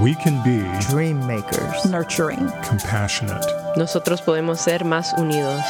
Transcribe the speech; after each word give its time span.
We 0.00 0.14
can 0.14 0.40
be 0.44 0.62
dream 0.90 1.26
makers, 1.26 1.84
nurturing, 1.86 2.48
compassionate. 2.62 3.44
Nosotros 3.76 4.20
podemos 4.20 4.58
ser 4.58 4.78
más 4.84 5.12
unidos. 5.18 5.64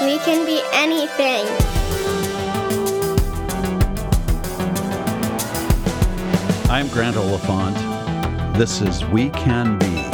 We 0.00 0.18
can 0.18 0.46
be 0.46 0.62
anything. 0.72 1.44
I'm 6.70 6.86
Grant 6.88 7.16
Oliphant. 7.16 7.76
This 8.56 8.80
is 8.80 9.04
We 9.06 9.30
Can 9.30 9.76
Be. 9.78 10.04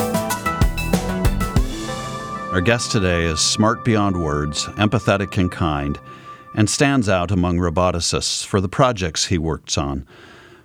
Our 2.50 2.62
guest 2.62 2.92
today 2.92 3.24
is 3.24 3.40
smart 3.40 3.84
beyond 3.84 4.22
words, 4.22 4.64
empathetic 4.78 5.36
and 5.36 5.52
kind, 5.52 5.98
and 6.54 6.70
stands 6.70 7.10
out 7.10 7.30
among 7.30 7.58
roboticists 7.58 8.42
for 8.42 8.62
the 8.62 8.70
projects 8.70 9.26
he 9.26 9.36
works 9.36 9.76
on, 9.76 10.06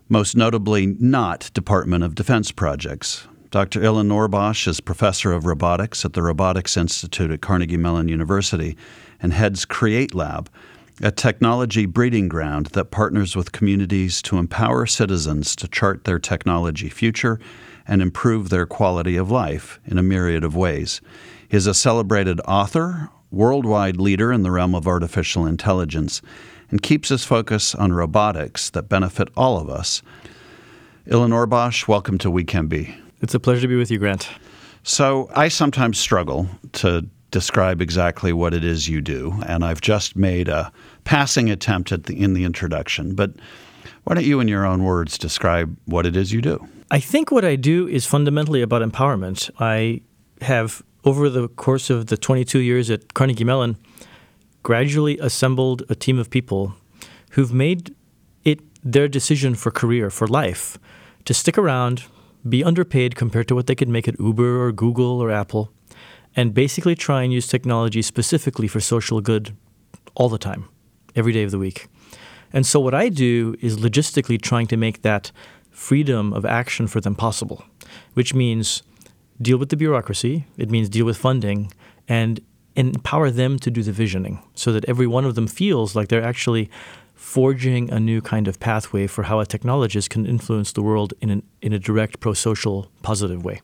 most 0.09 0.35
notably 0.35 0.87
not 0.99 1.51
Department 1.53 2.03
of 2.03 2.15
Defense 2.15 2.51
projects. 2.51 3.27
Dr. 3.51 3.83
Illah 3.83 4.04
Nourbakhsh 4.04 4.67
is 4.67 4.79
professor 4.79 5.31
of 5.31 5.45
robotics 5.45 6.04
at 6.04 6.13
the 6.13 6.23
Robotics 6.23 6.75
Institute 6.75 7.29
at 7.29 7.41
Carnegie 7.41 7.77
Mellon 7.77 8.07
University 8.07 8.75
and 9.21 9.33
heads 9.33 9.65
Create 9.65 10.15
Lab, 10.15 10.50
a 11.01 11.11
technology 11.11 11.86
breeding 11.86 12.27
ground 12.27 12.67
that 12.67 12.86
partners 12.86 13.36
with 13.36 13.51
communities 13.51 14.21
to 14.23 14.37
empower 14.37 14.87
citizens 14.87 15.55
to 15.55 15.67
chart 15.67 16.03
their 16.03 16.19
technology 16.19 16.89
future 16.89 17.39
and 17.87 18.01
improve 18.01 18.50
their 18.50 18.65
quality 18.65 19.15
of 19.15 19.31
life 19.31 19.79
in 19.86 19.97
a 19.97 20.03
myriad 20.03 20.43
of 20.43 20.55
ways. 20.55 21.01
He 21.47 21.57
is 21.57 21.67
a 21.67 21.73
celebrated 21.73 22.39
author, 22.47 23.09
worldwide 23.31 23.97
leader 23.97 24.33
in 24.33 24.41
the 24.43 24.51
realm 24.51 24.73
of 24.73 24.87
artificial 24.87 25.45
intelligence, 25.45 26.21
and 26.71 26.82
keeps 26.82 27.09
his 27.09 27.25
focus 27.25 27.75
on 27.75 27.93
robotics 27.93 28.69
that 28.71 28.83
benefit 28.83 29.29
all 29.36 29.57
of 29.57 29.69
us. 29.69 30.01
Illah 31.05 31.28
Nourbakhsh, 31.28 31.87
welcome 31.87 32.17
to 32.19 32.30
We 32.30 32.44
Can 32.44 32.67
Be. 32.67 32.95
It's 33.22 33.33
a 33.33 33.39
pleasure 33.39 33.61
to 33.61 33.67
be 33.67 33.75
with 33.75 33.92
you, 33.92 33.97
Grant. 33.97 34.30
So, 34.84 35.30
I 35.36 35.50
sometimes 35.50 35.97
struggle 35.97 36.47
to 36.73 37.06
describe 37.31 37.81
exactly 37.81 38.34
what 38.34 38.53
it 38.53 38.64
is 38.64 38.88
you 38.88 39.02
do, 39.02 39.42
and 39.45 39.64
I've 39.64 39.81
just 39.81 40.16
made 40.16 40.47
a 40.47 40.72
passing 41.03 41.50
attempt 41.50 41.92
at 41.92 42.06
the, 42.06 42.20
in 42.20 42.34
the 42.34 42.44
introduction. 42.44 43.14
But 43.14 43.31
why 44.03 44.16
don't 44.16 44.25
you, 44.25 44.40
in 44.40 44.47
your 44.47 44.66
own 44.66 44.84
words, 44.84 45.17
describe 45.17 45.75
what 45.86 46.06
it 46.06 46.16
is 46.16 46.31
you 46.31 46.42
do? 46.42 46.67
I 46.92 47.00
think 47.00 47.31
what 47.31 47.45
I 47.45 47.56
do 47.56 47.88
is 47.88 48.06
fundamentally 48.06 48.62
about 48.62 48.81
empowerment. 48.81 49.50
I 49.59 50.02
have, 50.42 50.81
over 51.06 51.30
the 51.30 51.47
course 51.50 51.90
of 51.90 52.08
the 52.08 52.17
22 52.17 52.59
years 52.59 52.90
at 52.90 53.14
Carnegie 53.14 53.44
Mellon, 53.44 53.78
gradually 54.64 55.18
assembled 55.20 55.84
a 55.90 55.96
team 55.96 56.20
of 56.20 56.30
people 56.30 56.76
who've 57.32 57.54
made 57.54 57.96
it 58.44 58.60
their 58.84 59.08
decision 59.08 59.56
for 59.56 59.72
career, 59.72 60.10
for 60.10 60.28
life, 60.28 60.78
to 61.26 61.34
stick 61.34 61.58
around, 61.58 62.06
be 62.48 62.64
underpaid 62.64 63.16
compared 63.16 63.48
to 63.48 63.56
what 63.56 63.68
they 63.68 63.76
could 63.76 63.90
make 63.90 64.08
at 64.08 64.20
Uber 64.20 64.64
or 64.64 64.72
Google 64.72 65.22
or 65.22 65.32
Apple, 65.32 65.72
and 66.36 66.54
basically 66.54 66.96
try 66.96 67.24
and 67.24 67.34
use 67.34 67.48
technology 67.48 68.02
specifically 68.02 68.68
for 68.68 68.80
social 68.80 69.22
good 69.22 69.56
all 70.16 70.30
the 70.30 70.38
time, 70.38 70.68
every 71.16 71.34
day 71.34 71.44
of 71.44 71.52
the 71.52 71.60
week. 71.60 71.88
And 72.52 72.66
so 72.66 72.80
what 72.80 72.94
I 72.94 73.10
do 73.10 73.56
is 73.62 73.78
logistically 73.78 74.42
trying 74.42 74.68
to 74.68 74.78
make 74.78 75.02
that 75.02 75.32
freedom 75.70 76.34
of 76.34 76.46
action 76.46 76.88
for 76.88 77.00
them 77.00 77.16
possible, 77.16 77.64
which 78.14 78.34
means 78.34 78.84
deal 79.42 79.58
with 79.58 79.70
the 79.70 79.78
bureaucracy, 79.78 80.46
it 80.58 80.70
means 80.70 80.90
deal 80.90 81.06
with 81.06 81.18
funding, 81.18 81.72
and 82.08 82.40
empower 82.88 83.30
them 83.30 83.59
to 83.59 83.72
do 83.72 83.83
the 83.83 83.91
visioning 83.91 84.41
so 84.55 84.72
that 84.72 84.85
every 84.85 85.08
one 85.08 85.25
of 85.25 85.35
them 85.35 85.47
feels 85.47 85.95
like 85.95 86.08
they're 86.08 86.23
actually 86.23 86.69
forging 87.16 87.91
a 87.91 87.99
new 87.99 88.22
kind 88.22 88.47
of 88.47 88.59
pathway 88.59 89.05
for 89.05 89.23
how 89.23 89.39
a 89.39 89.45
technologist 89.45 90.09
can 90.09 90.25
influence 90.25 90.72
the 90.72 90.81
world 90.81 91.13
in, 91.22 91.30
an, 91.30 91.44
in 91.61 91.73
a 91.73 91.80
direct, 91.80 92.19
pro 92.19 92.33
social, 92.33 92.89
positive 93.03 93.44
way. 93.44 93.61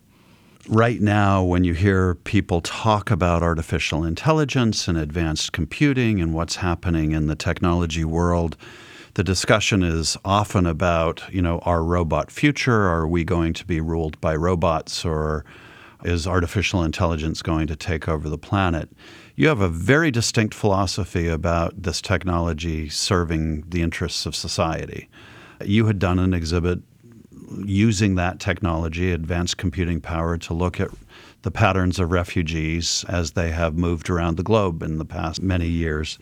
Right 0.67 0.99
now, 0.99 1.43
when 1.43 1.63
you 1.63 1.73
hear 1.73 2.15
people 2.15 2.59
talk 2.61 3.11
about 3.11 3.43
artificial 3.43 4.03
intelligence 4.03 4.87
and 4.87 4.97
advanced 4.97 5.53
computing 5.53 6.19
and 6.19 6.33
what's 6.33 6.57
happening 6.57 7.11
in 7.11 7.27
the 7.27 7.35
technology 7.35 8.03
world, 8.03 8.57
the 9.13 9.23
discussion 9.23 9.83
is 9.83 10.17
often 10.25 10.65
about, 10.65 11.23
you 11.31 11.41
know, 11.41 11.59
our 11.59 11.83
robot 11.83 12.31
future. 12.31 12.87
Are 12.87 13.07
we 13.07 13.23
going 13.23 13.53
to 13.53 13.65
be 13.65 13.79
ruled 13.79 14.19
by 14.19 14.35
robots 14.35 15.05
or 15.05 15.45
is 16.03 16.27
artificial 16.27 16.83
intelligence 16.83 17.41
going 17.41 17.67
to 17.67 17.75
take 17.75 18.07
over 18.07 18.29
the 18.29 18.37
planet? 18.37 18.89
You 19.35 19.47
have 19.47 19.61
a 19.61 19.69
very 19.69 20.11
distinct 20.11 20.53
philosophy 20.53 21.27
about 21.27 21.81
this 21.81 22.01
technology 22.01 22.89
serving 22.89 23.65
the 23.69 23.81
interests 23.81 24.25
of 24.25 24.35
society. 24.35 25.09
You 25.63 25.85
had 25.85 25.99
done 25.99 26.19
an 26.19 26.33
exhibit 26.33 26.79
using 27.63 28.15
that 28.15 28.39
technology, 28.39 29.11
advanced 29.11 29.57
computing 29.57 30.01
power, 30.01 30.37
to 30.37 30.53
look 30.53 30.79
at 30.79 30.89
the 31.43 31.51
patterns 31.51 31.99
of 31.99 32.11
refugees 32.11 33.05
as 33.07 33.31
they 33.31 33.51
have 33.51 33.77
moved 33.77 34.09
around 34.09 34.35
the 34.35 34.43
globe 34.43 34.81
in 34.81 34.97
the 34.97 35.05
past 35.05 35.41
many 35.41 35.67
years. 35.67 36.17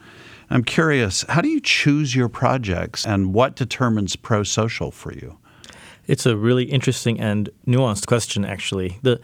I'm 0.49 0.63
curious, 0.63 1.23
how 1.29 1.41
do 1.41 1.47
you 1.47 1.61
choose 1.61 2.15
your 2.15 2.29
projects 2.29 3.05
and 3.05 3.33
what 3.33 3.55
determines 3.55 4.15
pro 4.15 4.43
social 4.43 4.91
for 4.91 5.13
you? 5.13 5.37
It's 6.05 6.25
a 6.25 6.35
really 6.35 6.65
interesting 6.65 7.19
and 7.19 7.49
nuanced 7.65 8.05
question, 8.05 8.43
actually. 8.43 8.99
The 9.01 9.21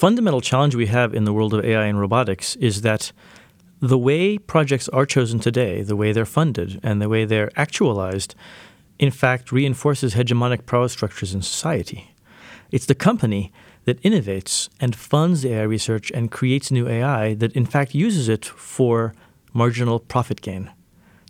fundamental 0.00 0.40
challenge 0.40 0.74
we 0.74 0.86
have 0.86 1.12
in 1.12 1.24
the 1.24 1.32
world 1.32 1.52
of 1.52 1.62
AI 1.62 1.84
and 1.84 2.00
robotics 2.00 2.56
is 2.56 2.80
that 2.80 3.12
the 3.80 3.98
way 3.98 4.38
projects 4.38 4.88
are 4.88 5.04
chosen 5.04 5.38
today, 5.38 5.82
the 5.82 5.94
way 5.94 6.10
they're 6.10 6.24
funded, 6.24 6.80
and 6.82 7.02
the 7.02 7.08
way 7.10 7.26
they're 7.26 7.50
actualized, 7.54 8.34
in 8.98 9.10
fact, 9.10 9.52
reinforces 9.52 10.14
hegemonic 10.14 10.64
power 10.64 10.88
structures 10.88 11.34
in 11.34 11.42
society. 11.42 12.14
It's 12.70 12.86
the 12.86 12.94
company 12.94 13.52
that 13.84 14.00
innovates 14.00 14.70
and 14.80 14.96
funds 14.96 15.44
AI 15.44 15.64
research 15.64 16.10
and 16.12 16.30
creates 16.30 16.70
new 16.70 16.88
AI 16.88 17.34
that, 17.34 17.52
in 17.52 17.66
fact, 17.66 17.94
uses 17.94 18.26
it 18.26 18.46
for 18.46 19.12
marginal 19.52 19.98
profit 19.98 20.40
gain 20.40 20.70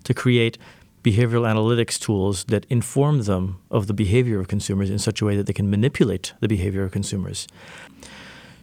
to 0.04 0.14
create 0.14 0.58
behavioral 1.02 1.50
analytics 1.52 1.98
tools 1.98 2.44
that 2.44 2.66
inform 2.70 3.22
them 3.22 3.60
of 3.68 3.88
the 3.88 3.94
behavior 3.94 4.38
of 4.38 4.46
consumers 4.46 4.90
in 4.90 5.00
such 5.00 5.20
a 5.20 5.24
way 5.24 5.34
that 5.36 5.46
they 5.46 5.52
can 5.52 5.68
manipulate 5.68 6.34
the 6.38 6.46
behavior 6.46 6.84
of 6.84 6.92
consumers. 6.92 7.48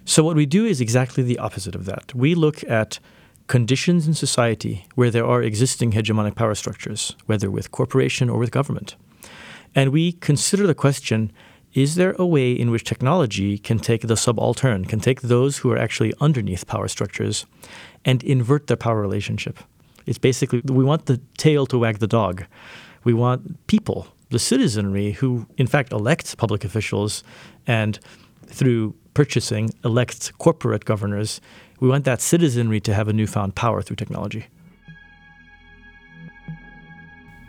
So, 0.09 0.23
what 0.23 0.37
we 0.37 0.45
do 0.45 0.65
is 0.65 0.79
exactly 0.79 1.21
the 1.21 1.37
opposite 1.37 1.75
of 1.75 1.83
that. 1.83 2.15
We 2.15 2.33
look 2.33 2.63
at 2.63 2.97
conditions 3.47 4.07
in 4.07 4.13
society 4.13 4.85
where 4.95 5.11
there 5.11 5.25
are 5.25 5.43
existing 5.43 5.91
hegemonic 5.91 6.33
power 6.33 6.55
structures, 6.55 7.13
whether 7.25 7.51
with 7.51 7.71
corporation 7.71 8.29
or 8.29 8.39
with 8.39 8.49
government. 8.49 8.95
And 9.75 9.91
we 9.91 10.13
consider 10.13 10.65
the 10.65 10.73
question 10.73 11.33
is 11.73 11.95
there 11.95 12.15
a 12.17 12.25
way 12.25 12.53
in 12.53 12.71
which 12.71 12.85
technology 12.85 13.57
can 13.57 13.79
take 13.79 14.07
the 14.07 14.15
subaltern, 14.15 14.85
can 14.85 15.01
take 15.01 15.23
those 15.23 15.57
who 15.57 15.71
are 15.71 15.77
actually 15.77 16.13
underneath 16.21 16.65
power 16.67 16.87
structures 16.87 17.45
and 18.05 18.23
invert 18.23 18.67
their 18.67 18.77
power 18.77 19.01
relationship? 19.01 19.59
It's 20.05 20.17
basically 20.17 20.61
we 20.63 20.85
want 20.85 21.07
the 21.07 21.19
tail 21.37 21.65
to 21.65 21.77
wag 21.77 21.99
the 21.99 22.07
dog. 22.07 22.45
We 23.03 23.13
want 23.13 23.67
people, 23.67 24.07
the 24.29 24.39
citizenry, 24.39 25.11
who 25.11 25.47
in 25.57 25.67
fact 25.67 25.91
elect 25.91 26.37
public 26.37 26.63
officials 26.63 27.25
and 27.67 27.99
through 28.45 28.95
purchasing 29.17 29.73
elects 29.83 30.29
corporate 30.37 30.85
governors. 30.85 31.41
We 31.79 31.89
want 31.89 32.05
that 32.05 32.21
citizenry 32.21 32.79
to 32.81 32.93
have 32.93 33.07
a 33.07 33.13
newfound 33.13 33.55
power 33.55 33.81
through 33.81 33.95
technology. 33.95 34.45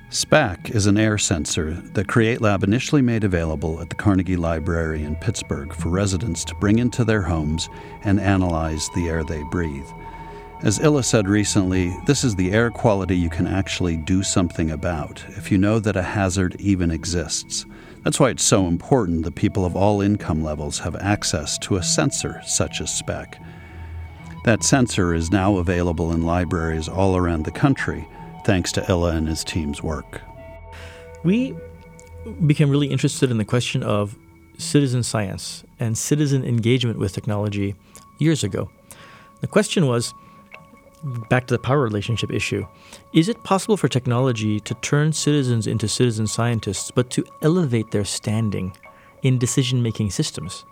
Speck 0.08 0.70
is 0.70 0.86
an 0.86 0.96
air 0.96 1.18
sensor 1.18 1.74
that 1.92 2.08
Create 2.08 2.40
Lab 2.40 2.64
initially 2.64 3.02
made 3.02 3.22
available 3.22 3.82
at 3.82 3.90
the 3.90 3.96
Carnegie 3.96 4.34
Library 4.38 5.02
in 5.02 5.14
Pittsburgh 5.16 5.74
for 5.74 5.90
residents 5.90 6.42
to 6.46 6.54
bring 6.54 6.78
into 6.78 7.04
their 7.04 7.20
homes 7.20 7.68
and 8.02 8.18
analyze 8.18 8.88
the 8.94 9.06
air 9.06 9.22
they 9.22 9.42
breathe. 9.50 9.90
As 10.62 10.80
Illah 10.80 11.02
said 11.02 11.28
recently, 11.28 11.94
this 12.06 12.24
is 12.24 12.34
the 12.34 12.52
air 12.52 12.70
quality 12.70 13.14
you 13.14 13.28
can 13.28 13.46
actually 13.46 13.98
do 13.98 14.22
something 14.22 14.70
about 14.70 15.22
if 15.36 15.52
you 15.52 15.58
know 15.58 15.80
that 15.80 15.96
a 15.96 16.02
hazard 16.02 16.56
even 16.58 16.90
exists. 16.90 17.66
That's 18.08 18.18
why 18.18 18.30
it's 18.30 18.42
so 18.42 18.66
important 18.66 19.24
that 19.24 19.34
people 19.34 19.66
of 19.66 19.76
all 19.76 20.00
income 20.00 20.42
levels 20.42 20.78
have 20.78 20.96
access 20.96 21.58
to 21.58 21.76
a 21.76 21.82
sensor 21.82 22.40
such 22.42 22.80
as 22.80 22.90
Speck. 22.90 23.38
That 24.46 24.64
sensor 24.64 25.12
is 25.12 25.30
now 25.30 25.58
available 25.58 26.10
in 26.12 26.24
libraries 26.24 26.88
all 26.88 27.18
around 27.18 27.44
the 27.44 27.50
country, 27.50 28.08
thanks 28.46 28.72
to 28.72 28.90
Ella 28.90 29.14
and 29.14 29.28
his 29.28 29.44
team's 29.44 29.82
work. 29.82 30.22
We 31.22 31.54
became 32.46 32.70
really 32.70 32.86
interested 32.86 33.30
in 33.30 33.36
the 33.36 33.44
question 33.44 33.82
of 33.82 34.16
citizen 34.56 35.02
science 35.02 35.62
and 35.78 35.98
citizen 35.98 36.46
engagement 36.46 36.98
with 36.98 37.12
technology 37.12 37.74
years 38.18 38.42
ago. 38.42 38.70
The 39.42 39.48
question 39.48 39.86
was 39.86 40.14
back 41.28 41.46
to 41.46 41.54
the 41.54 41.58
power 41.58 41.82
relationship 41.82 42.30
issue. 42.30 42.66
Is 43.12 43.28
it 43.28 43.42
possible 43.44 43.76
for 43.76 43.88
technology 43.88 44.60
to 44.60 44.74
turn 44.74 45.12
citizens 45.12 45.66
into 45.66 45.88
citizen 45.88 46.26
scientists, 46.26 46.90
but 46.90 47.10
to 47.10 47.24
elevate 47.42 47.90
their 47.90 48.04
standing 48.04 48.76
in 49.22 49.38
decision 49.38 49.82
making 49.82 50.10
systems? 50.10 50.64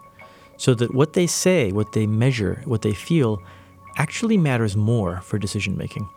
So 0.56 0.74
that 0.74 0.94
what 0.94 1.12
they 1.12 1.26
say, 1.26 1.72
what 1.72 1.92
they 1.92 2.06
measure, 2.06 2.62
what 2.64 2.82
they 2.82 2.94
feel 2.94 3.42
actually 3.96 4.36
matters 4.36 4.76
more 4.76 5.20
for 5.20 5.38
decision 5.38 5.76
making. 5.76 6.08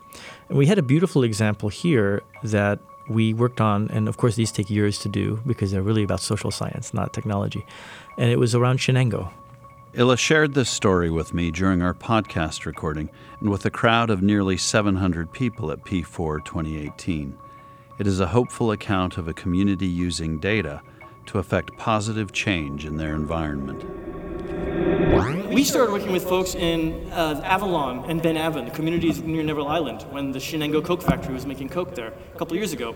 And 0.50 0.58
we 0.58 0.66
had 0.66 0.78
a 0.78 0.84
beautiful 0.84 1.24
example 1.24 1.70
here 1.70 2.22
that 2.44 2.80
we 3.10 3.34
worked 3.34 3.60
on, 3.60 3.90
and 3.90 4.08
of 4.08 4.18
course 4.18 4.36
these 4.36 4.52
take 4.52 4.70
years 4.70 5.00
to 5.00 5.10
do 5.10 5.40
because 5.46 5.72
they're 5.72 5.82
really 5.82 6.04
about 6.04 6.20
social 6.20 6.52
science, 6.52 6.94
not 6.94 7.14
technology. 7.14 7.66
And 8.18 8.32
it 8.32 8.38
was 8.38 8.54
around 8.54 8.80
Shenango. 8.80 9.32
Illah 9.92 10.18
shared 10.18 10.54
this 10.54 10.70
story 10.70 11.10
with 11.10 11.34
me 11.34 11.50
during 11.50 11.82
our 11.82 11.96
podcast 11.96 12.68
recording 12.68 13.10
and 13.40 13.50
with 13.50 13.66
a 13.66 13.72
crowd 13.72 14.12
of 14.12 14.22
nearly 14.22 14.56
700 14.56 15.32
people 15.32 15.72
at 15.72 15.84
P4 15.84 16.46
2018. 16.46 17.36
It 17.98 18.06
is 18.06 18.20
a 18.20 18.28
hopeful 18.28 18.72
account 18.72 19.18
of 19.18 19.28
a 19.28 19.34
community 19.34 19.88
using 19.88 20.38
data 20.38 20.84
to 21.26 21.40
affect 21.40 21.76
positive 21.78 22.32
change 22.32 22.86
in 22.86 22.98
their 22.98 23.16
environment. 23.16 23.84
We 25.52 25.64
started 25.64 25.92
working 25.92 26.12
with 26.12 26.24
folks 26.24 26.54
in 26.54 27.12
uh, 27.12 27.42
Avalon 27.44 28.06
and 28.12 28.22
Ben 28.22 28.38
Avon, 28.38 28.70
communities 28.70 29.22
near 29.24 29.42
Neville 29.42 29.68
Island, 29.68 30.04
when 30.12 30.32
the 30.32 30.40
Shenango 30.40 30.86
Coke 30.86 31.02
factory 31.02 31.34
was 31.34 31.48
making 31.48 31.70
coke 31.70 31.96
there 31.96 32.14
a 32.36 32.38
couple 32.38 32.56
years 32.56 32.74
ago. 32.74 32.96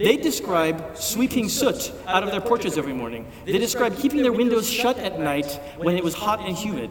They 0.00 0.16
describe 0.16 0.96
sweeping 0.96 1.50
soot 1.50 1.92
out 2.06 2.22
of 2.22 2.30
their 2.30 2.40
porches 2.40 2.78
every 2.78 2.94
morning. 2.94 3.30
They 3.44 3.58
describe 3.58 3.98
keeping 3.98 4.22
their 4.22 4.32
windows 4.32 4.66
shut 4.66 4.96
at 4.96 5.20
night 5.20 5.60
when 5.76 5.94
it 5.94 6.02
was 6.02 6.14
hot 6.14 6.40
and 6.40 6.56
humid, 6.56 6.90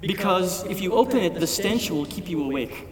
because 0.00 0.64
if 0.64 0.80
you 0.80 0.94
open 0.94 1.18
it, 1.18 1.34
the 1.38 1.46
stench 1.46 1.92
will 1.92 2.06
keep 2.06 2.28
you 2.28 2.42
awake. 2.42 2.88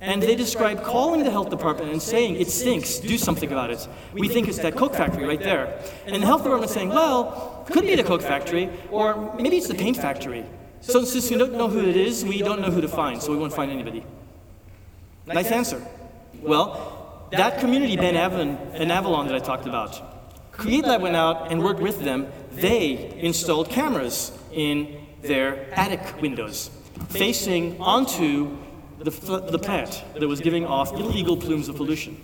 And 0.00 0.22
they 0.22 0.34
describe 0.34 0.82
calling 0.82 1.24
the 1.24 1.30
health 1.30 1.50
department 1.50 1.92
and 1.92 2.00
saying, 2.00 2.36
it 2.36 2.48
stinks, 2.48 3.00
do 3.00 3.18
something 3.18 3.52
about 3.52 3.70
it. 3.70 3.86
We 4.14 4.28
think 4.28 4.48
it's 4.48 4.60
that 4.60 4.76
Coke 4.76 4.94
factory 4.94 5.26
right 5.26 5.38
there. 5.38 5.78
And 6.06 6.22
the 6.22 6.26
health 6.26 6.42
department 6.42 6.72
saying, 6.72 6.88
well, 6.88 7.66
could 7.70 7.82
be 7.82 7.96
the 7.96 8.02
Coke 8.02 8.22
factory, 8.22 8.70
or 8.90 9.34
maybe 9.34 9.58
it's 9.58 9.68
the 9.68 9.74
paint 9.74 9.98
factory. 9.98 10.46
So 10.80 11.04
since 11.04 11.30
we 11.30 11.36
don't 11.36 11.52
know 11.52 11.68
who 11.68 11.86
it 11.86 11.98
is, 11.98 12.24
we 12.24 12.38
don't 12.38 12.62
know 12.62 12.70
who 12.70 12.80
to 12.80 12.88
find, 12.88 13.20
so 13.20 13.30
we 13.30 13.36
won't 13.36 13.52
find 13.52 13.70
anybody. 13.70 14.06
Nice 15.26 15.52
answer. 15.52 15.86
Well, 16.40 16.96
that 17.30 17.60
community, 17.60 17.96
Ben 17.96 18.16
Avon 18.16 18.56
and 18.74 18.90
Avalon 18.90 19.26
that 19.26 19.34
I 19.34 19.38
talked 19.38 19.66
about, 19.66 20.52
Create 20.52 20.84
Lab 20.84 21.00
went 21.00 21.16
out 21.16 21.50
and 21.50 21.62
worked 21.62 21.80
with 21.80 22.02
them. 22.02 22.30
They 22.52 23.14
installed 23.18 23.70
cameras 23.70 24.32
in 24.52 25.06
their 25.22 25.72
attic 25.72 26.20
windows, 26.20 26.70
facing 27.08 27.80
onto 27.80 28.58
the, 28.98 29.10
the 29.50 29.58
plant 29.58 30.04
that 30.14 30.28
was 30.28 30.40
giving 30.40 30.66
off 30.66 30.92
illegal 30.92 31.36
plumes 31.36 31.68
of 31.68 31.76
pollution. 31.76 32.20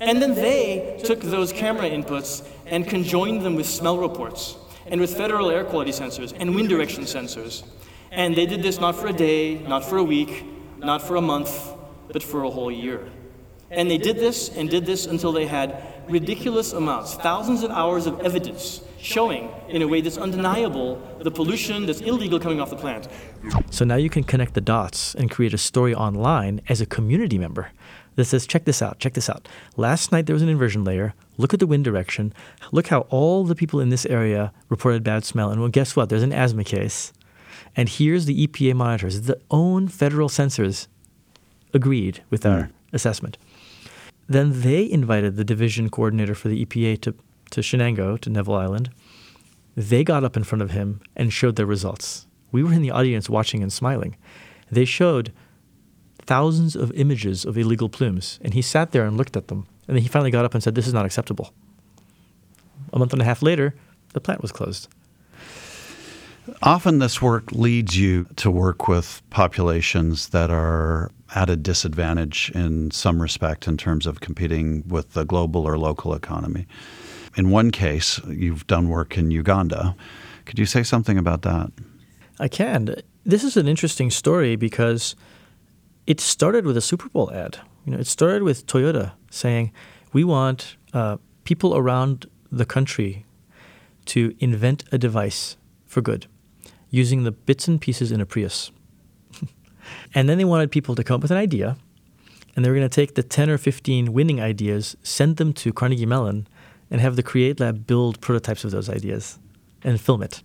And 0.00 0.22
then 0.22 0.34
they 0.34 0.98
took 1.04 1.20
those 1.20 1.52
camera 1.52 1.90
inputs 1.90 2.46
and 2.64 2.88
conjoined 2.88 3.42
them 3.42 3.54
with 3.56 3.66
smell 3.66 3.98
reports 3.98 4.56
and 4.86 4.98
with 5.00 5.14
federal 5.14 5.50
air 5.50 5.64
quality 5.64 5.90
sensors 5.90 6.34
and 6.38 6.54
wind 6.54 6.70
direction 6.70 7.04
sensors. 7.04 7.64
And 8.10 8.34
they 8.34 8.46
did 8.46 8.62
this 8.62 8.80
not 8.80 8.96
for 8.96 9.08
a 9.08 9.12
day, 9.12 9.58
not 9.58 9.84
for 9.84 9.98
a 9.98 10.04
week, 10.04 10.44
not 10.78 11.02
for 11.02 11.16
a 11.16 11.20
month, 11.20 11.74
but 12.08 12.22
for 12.22 12.44
a 12.44 12.50
whole 12.50 12.72
year. 12.72 13.06
And 13.70 13.90
they 13.90 13.98
did 13.98 14.16
this 14.16 14.48
and 14.56 14.68
did 14.68 14.84
this 14.84 15.06
until 15.06 15.32
they 15.32 15.46
had 15.46 15.82
ridiculous 16.08 16.72
amounts, 16.72 17.14
thousands 17.14 17.62
of 17.62 17.70
hours 17.70 18.06
of 18.06 18.20
evidence 18.20 18.82
showing 18.98 19.50
in 19.68 19.80
a 19.82 19.88
way 19.88 20.00
that's 20.00 20.18
undeniable 20.18 21.00
the 21.20 21.30
pollution 21.30 21.86
that's 21.86 22.00
illegal 22.00 22.38
coming 22.38 22.60
off 22.60 22.70
the 22.70 22.76
plant. 22.76 23.08
So 23.70 23.84
now 23.84 23.94
you 23.94 24.10
can 24.10 24.24
connect 24.24 24.54
the 24.54 24.60
dots 24.60 25.14
and 25.14 25.30
create 25.30 25.54
a 25.54 25.58
story 25.58 25.94
online 25.94 26.60
as 26.68 26.80
a 26.80 26.86
community 26.86 27.38
member 27.38 27.70
that 28.16 28.24
says, 28.24 28.46
check 28.46 28.64
this 28.64 28.82
out, 28.82 28.98
check 28.98 29.14
this 29.14 29.30
out. 29.30 29.48
Last 29.76 30.12
night 30.12 30.26
there 30.26 30.34
was 30.34 30.42
an 30.42 30.48
inversion 30.48 30.84
layer. 30.84 31.14
Look 31.38 31.54
at 31.54 31.60
the 31.60 31.66
wind 31.66 31.84
direction. 31.84 32.34
Look 32.72 32.88
how 32.88 33.00
all 33.08 33.44
the 33.44 33.54
people 33.54 33.80
in 33.80 33.88
this 33.88 34.04
area 34.06 34.52
reported 34.68 35.02
bad 35.04 35.24
smell. 35.24 35.50
And 35.50 35.60
well, 35.60 35.70
guess 35.70 35.96
what? 35.96 36.08
There's 36.08 36.22
an 36.22 36.32
asthma 36.32 36.64
case. 36.64 37.12
And 37.76 37.88
here's 37.88 38.26
the 38.26 38.46
EPA 38.46 38.74
monitors. 38.74 39.22
The 39.22 39.40
own 39.50 39.88
federal 39.88 40.28
sensors 40.28 40.88
agreed 41.72 42.22
with 42.30 42.44
our 42.44 42.62
mm. 42.62 42.70
assessment. 42.92 43.38
Then 44.30 44.60
they 44.62 44.88
invited 44.88 45.34
the 45.34 45.44
division 45.44 45.90
coordinator 45.90 46.36
for 46.36 46.46
the 46.46 46.64
EPA 46.64 47.00
to, 47.00 47.16
to 47.50 47.60
Shenango, 47.60 48.16
to 48.20 48.30
Neville 48.30 48.54
Island. 48.54 48.90
They 49.76 50.04
got 50.04 50.22
up 50.22 50.36
in 50.36 50.44
front 50.44 50.62
of 50.62 50.70
him 50.70 51.00
and 51.16 51.32
showed 51.32 51.56
their 51.56 51.66
results. 51.66 52.28
We 52.52 52.62
were 52.62 52.72
in 52.72 52.80
the 52.80 52.92
audience 52.92 53.28
watching 53.28 53.60
and 53.60 53.72
smiling. 53.72 54.16
They 54.70 54.84
showed 54.84 55.32
thousands 56.20 56.76
of 56.76 56.92
images 56.92 57.44
of 57.44 57.58
illegal 57.58 57.88
plumes, 57.88 58.38
and 58.40 58.54
he 58.54 58.62
sat 58.62 58.92
there 58.92 59.04
and 59.04 59.16
looked 59.16 59.36
at 59.36 59.48
them. 59.48 59.66
And 59.88 59.96
then 59.96 60.02
he 60.02 60.08
finally 60.08 60.30
got 60.30 60.44
up 60.44 60.54
and 60.54 60.62
said, 60.62 60.76
This 60.76 60.86
is 60.86 60.94
not 60.94 61.06
acceptable. 61.06 61.52
A 62.92 63.00
month 63.00 63.12
and 63.12 63.20
a 63.20 63.24
half 63.24 63.42
later, 63.42 63.74
the 64.12 64.20
plant 64.20 64.42
was 64.42 64.52
closed. 64.52 64.86
Often, 66.62 66.98
this 66.98 67.20
work 67.20 67.52
leads 67.52 67.96
you 67.96 68.26
to 68.36 68.50
work 68.50 68.88
with 68.88 69.22
populations 69.30 70.28
that 70.30 70.50
are 70.50 71.10
at 71.34 71.48
a 71.48 71.56
disadvantage 71.56 72.50
in 72.54 72.90
some 72.90 73.22
respect 73.22 73.68
in 73.68 73.76
terms 73.76 74.06
of 74.06 74.20
competing 74.20 74.82
with 74.88 75.12
the 75.12 75.24
global 75.24 75.66
or 75.66 75.78
local 75.78 76.14
economy. 76.14 76.66
In 77.36 77.50
one 77.50 77.70
case, 77.70 78.20
you've 78.26 78.66
done 78.66 78.88
work 78.88 79.16
in 79.16 79.30
Uganda. 79.30 79.94
Could 80.44 80.58
you 80.58 80.66
say 80.66 80.82
something 80.82 81.16
about 81.16 81.42
that? 81.42 81.70
I 82.40 82.48
can. 82.48 82.96
This 83.24 83.44
is 83.44 83.56
an 83.56 83.68
interesting 83.68 84.10
story 84.10 84.56
because 84.56 85.14
it 86.06 86.20
started 86.20 86.64
with 86.64 86.76
a 86.76 86.80
Super 86.80 87.08
Bowl 87.08 87.30
ad. 87.32 87.58
You 87.84 87.92
know, 87.92 87.98
it 87.98 88.06
started 88.06 88.42
with 88.42 88.66
Toyota 88.66 89.12
saying, 89.30 89.72
"We 90.12 90.24
want 90.24 90.76
uh, 90.92 91.18
people 91.44 91.76
around 91.76 92.26
the 92.50 92.64
country 92.64 93.26
to 94.06 94.34
invent 94.40 94.84
a 94.90 94.98
device 94.98 95.56
for 95.86 96.00
good, 96.00 96.26
using 96.90 97.24
the 97.24 97.32
bits 97.32 97.66
and 97.68 97.80
pieces 97.80 98.12
in 98.12 98.20
a 98.20 98.26
Prius." 98.26 98.70
and 100.14 100.28
then 100.28 100.38
they 100.38 100.44
wanted 100.44 100.70
people 100.70 100.94
to 100.94 101.04
come 101.04 101.16
up 101.16 101.22
with 101.22 101.30
an 101.30 101.36
idea, 101.36 101.76
and 102.54 102.64
they 102.64 102.68
were 102.68 102.76
going 102.76 102.88
to 102.88 102.94
take 102.94 103.14
the 103.14 103.22
ten 103.22 103.48
or 103.48 103.58
fifteen 103.58 104.12
winning 104.12 104.40
ideas, 104.40 104.96
send 105.02 105.36
them 105.36 105.52
to 105.54 105.72
Carnegie 105.72 106.06
Mellon, 106.06 106.46
and 106.90 107.00
have 107.00 107.16
the 107.16 107.22
Create 107.22 107.60
Lab 107.60 107.86
build 107.86 108.20
prototypes 108.20 108.64
of 108.64 108.70
those 108.70 108.88
ideas 108.88 109.38
and 109.82 110.00
film 110.00 110.22
it. 110.22 110.42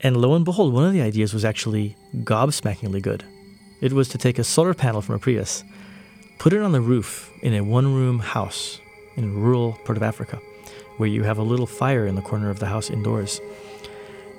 And 0.00 0.16
lo 0.16 0.34
and 0.34 0.44
behold, 0.44 0.72
one 0.72 0.84
of 0.84 0.92
the 0.92 1.02
ideas 1.02 1.32
was 1.32 1.44
actually 1.44 1.96
gobsmackingly 2.16 3.00
good. 3.00 3.24
It 3.80 3.92
was 3.92 4.08
to 4.08 4.18
take 4.18 4.38
a 4.38 4.44
solar 4.44 4.74
panel 4.74 5.00
from 5.00 5.14
a 5.14 5.18
Prius, 5.18 5.62
put 6.38 6.52
it 6.52 6.60
on 6.60 6.72
the 6.72 6.80
roof 6.80 7.30
in 7.42 7.54
a 7.54 7.60
one 7.60 7.94
room 7.94 8.18
house 8.18 8.80
in 9.16 9.24
a 9.24 9.28
rural 9.28 9.74
part 9.84 9.96
of 9.96 10.02
Africa, 10.02 10.40
where 10.96 11.08
you 11.08 11.22
have 11.22 11.38
a 11.38 11.42
little 11.42 11.66
fire 11.66 12.06
in 12.06 12.14
the 12.14 12.22
corner 12.22 12.50
of 12.50 12.58
the 12.58 12.66
house 12.66 12.90
indoors, 12.90 13.40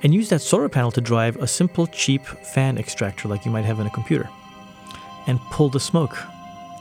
and 0.04 0.14
use 0.14 0.30
that 0.30 0.42
solar 0.42 0.70
panel 0.70 0.92
to 0.92 1.02
drive 1.02 1.38
a 1.38 1.48
simple, 1.48 1.88
cheap 1.88 2.24
fan 2.26 2.78
extractor 2.78 3.28
like 3.28 3.46
you 3.46 3.52
might 3.52 3.66
have 3.66 3.80
in 3.80 3.88
a 3.88 3.90
computer, 3.90 4.30
and 5.28 5.40
pull 5.52 5.70
the 5.70 5.80
smoke 5.80 6.18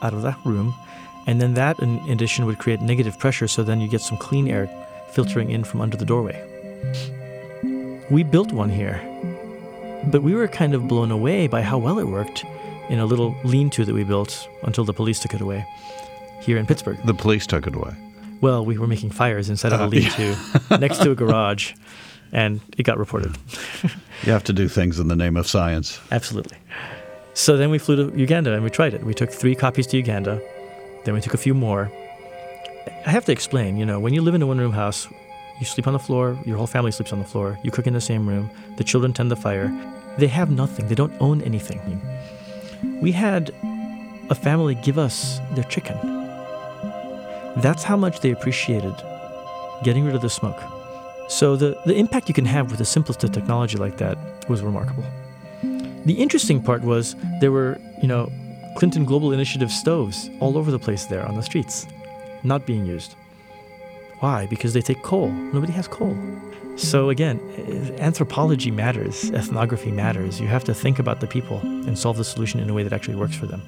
out 0.03 0.13
of 0.13 0.23
that 0.23 0.39
room. 0.45 0.75
And 1.27 1.41
then 1.41 1.55
that, 1.55 1.79
in 1.79 1.99
addition, 2.11 2.47
would 2.47 2.59
create 2.59 2.81
negative 2.81 3.19
pressure, 3.19 3.47
so 3.47 3.63
then 3.63 3.81
you 3.81 3.89
get 3.89 4.01
some 4.01 4.19
clean 4.19 4.49
air 4.49 4.69
filtering 5.13 5.51
in 5.51 5.63
from 5.63 5.81
under 5.81 5.97
the 5.97 6.05
doorway. 6.05 6.37
We 8.11 8.25
built 8.25 8.51
one 8.53 8.71
here, 8.71 9.01
but 10.11 10.23
we 10.23 10.35
were 10.35 10.49
kind 10.49 10.75
of 10.75 10.89
blown 10.89 11.13
away 11.13 11.47
by 11.47 11.63
how 11.63 11.79
well 11.79 12.01
it 12.01 12.09
worked 12.09 12.45
in 12.89 12.99
a 12.99 13.07
little 13.07 13.37
lean 13.45 13.71
to 13.71 13.85
that 13.85 13.95
we 13.95 14.03
built 14.03 14.49
until 14.65 14.85
the 14.85 14.93
police 14.93 15.21
took 15.21 15.33
it 15.33 15.41
away 15.41 15.65
here 16.41 16.59
in 16.59 16.67
Pittsburgh. 16.67 16.99
The 17.05 17.15
police 17.15 17.47
took 17.47 17.69
it 17.69 17.75
away. 17.77 17.95
Well, 18.41 18.65
we 18.65 18.77
were 18.77 18.89
making 18.89 19.11
fires 19.11 19.49
inside 19.49 19.73
of 19.73 19.81
a 19.81 19.85
uh, 19.85 19.87
lean 19.87 20.11
to 20.11 20.79
next 20.79 20.99
to 20.99 21.13
a 21.13 21.15
garage, 21.23 21.75
and 22.33 22.61
it 22.79 22.83
got 22.85 22.99
reported. 22.99 23.37
you 24.23 24.33
have 24.33 24.45
to 24.45 24.53
do 24.53 24.69
things 24.69 24.99
in 24.99 25.09
the 25.09 25.17
name 25.17 25.37
of 25.37 25.47
science. 25.47 26.01
Absolutely. 26.11 26.57
So 27.35 27.57
then 27.57 27.71
we 27.71 27.79
flew 27.79 28.11
to 28.11 28.19
Uganda 28.19 28.53
and 28.53 28.63
we 28.63 28.71
tried 28.71 28.95
it. 28.95 29.05
We 29.05 29.15
took 29.15 29.31
three 29.31 29.55
copies 29.55 29.87
to 29.89 29.97
Uganda, 29.97 30.41
then 31.05 31.15
we 31.15 31.21
took 31.21 31.35
a 31.35 31.39
few 31.39 31.55
more. 31.55 31.91
I 33.07 33.11
have 33.11 33.25
to 33.27 33.33
explain, 33.33 33.77
you 33.77 33.87
know, 33.87 34.01
when 34.01 34.13
you 34.13 34.23
live 34.23 34.35
in 34.35 34.43
a 34.43 34.47
one 34.47 34.59
room 34.59 34.73
house, 34.73 35.09
you 35.61 35.67
sleep 35.67 35.87
on 35.87 35.93
the 35.93 35.99
floor, 35.99 36.39
your 36.45 36.57
whole 36.57 36.67
family 36.67 36.91
sleeps 36.91 37.13
on 37.13 37.19
the 37.19 37.25
floor, 37.25 37.59
you 37.63 37.71
cook 37.71 37.87
in 37.87 37.95
the 37.95 38.01
same 38.01 38.29
room, 38.29 38.51
the 38.77 38.85
children 38.85 39.13
tend 39.13 39.31
the 39.31 39.37
fire. 39.37 39.71
They 40.19 40.27
have 40.27 40.51
nothing, 40.51 40.89
they 40.89 40.95
don't 40.95 41.13
own 41.21 41.43
anything. 41.43 41.81
We 43.01 43.13
had 43.13 43.55
a 44.31 44.35
family 44.35 44.75
give 44.75 44.99
us 44.99 45.41
their 45.53 45.65
chicken. 45.65 45.97
That's 47.57 47.83
how 47.83 47.97
much 47.97 48.21
they 48.21 48.31
appreciated 48.31 48.95
getting 49.83 50.05
rid 50.05 50.15
of 50.15 50.23
the 50.23 50.31
smoke. 50.31 50.61
So 51.29 51.57
the, 51.57 51.81
the 51.87 51.95
impact 51.95 52.29
you 52.29 52.35
can 52.35 52.45
have 52.47 52.71
with 52.71 52.79
the 52.79 52.85
simplest 52.85 53.25
of 53.25 53.33
technology 53.33 53.79
like 53.79 53.97
that 53.99 54.19
was 54.49 54.63
remarkable. 54.63 55.05
The 56.05 56.15
interesting 56.15 56.63
part 56.63 56.83
was 56.83 57.15
there 57.41 57.53
were, 57.53 57.79
you 58.01 58.09
know, 58.09 58.31
Clinton 58.77 59.05
Global 59.05 59.33
Initiative 59.33 59.71
stoves 59.71 60.31
all 60.41 60.59
over 60.59 60.71
the 60.71 60.79
place 60.79 61.07
there 61.07 61.27
on 61.27 61.37
the 61.37 61.43
streets, 61.43 61.87
not 62.43 62.67
being 62.67 62.85
used. 62.85 63.15
Why? 64.21 64.47
Because 64.47 64.73
they 64.73 64.83
take 64.83 65.03
coal. 65.03 65.31
Nobody 65.31 65.73
has 65.73 65.89
coal. 65.89 66.17
So 66.77 67.11
again, 67.11 67.39
eh, 67.57 68.03
anthropology 68.03 68.71
matters, 68.71 69.31
ethnography 69.31 69.91
matters. 69.91 70.41
You 70.41 70.49
have 70.49 70.65
to 70.65 70.75
think 70.75 70.99
about 70.99 71.21
the 71.21 71.27
people 71.27 71.59
and 71.59 71.99
solve 71.99 72.17
the 72.17 72.25
solution 72.25 72.61
in 72.61 72.71
a 72.71 72.75
way 72.75 72.83
that 72.83 72.93
actually 72.93 73.17
works 73.17 73.37
for 73.37 73.47
them. 73.47 73.63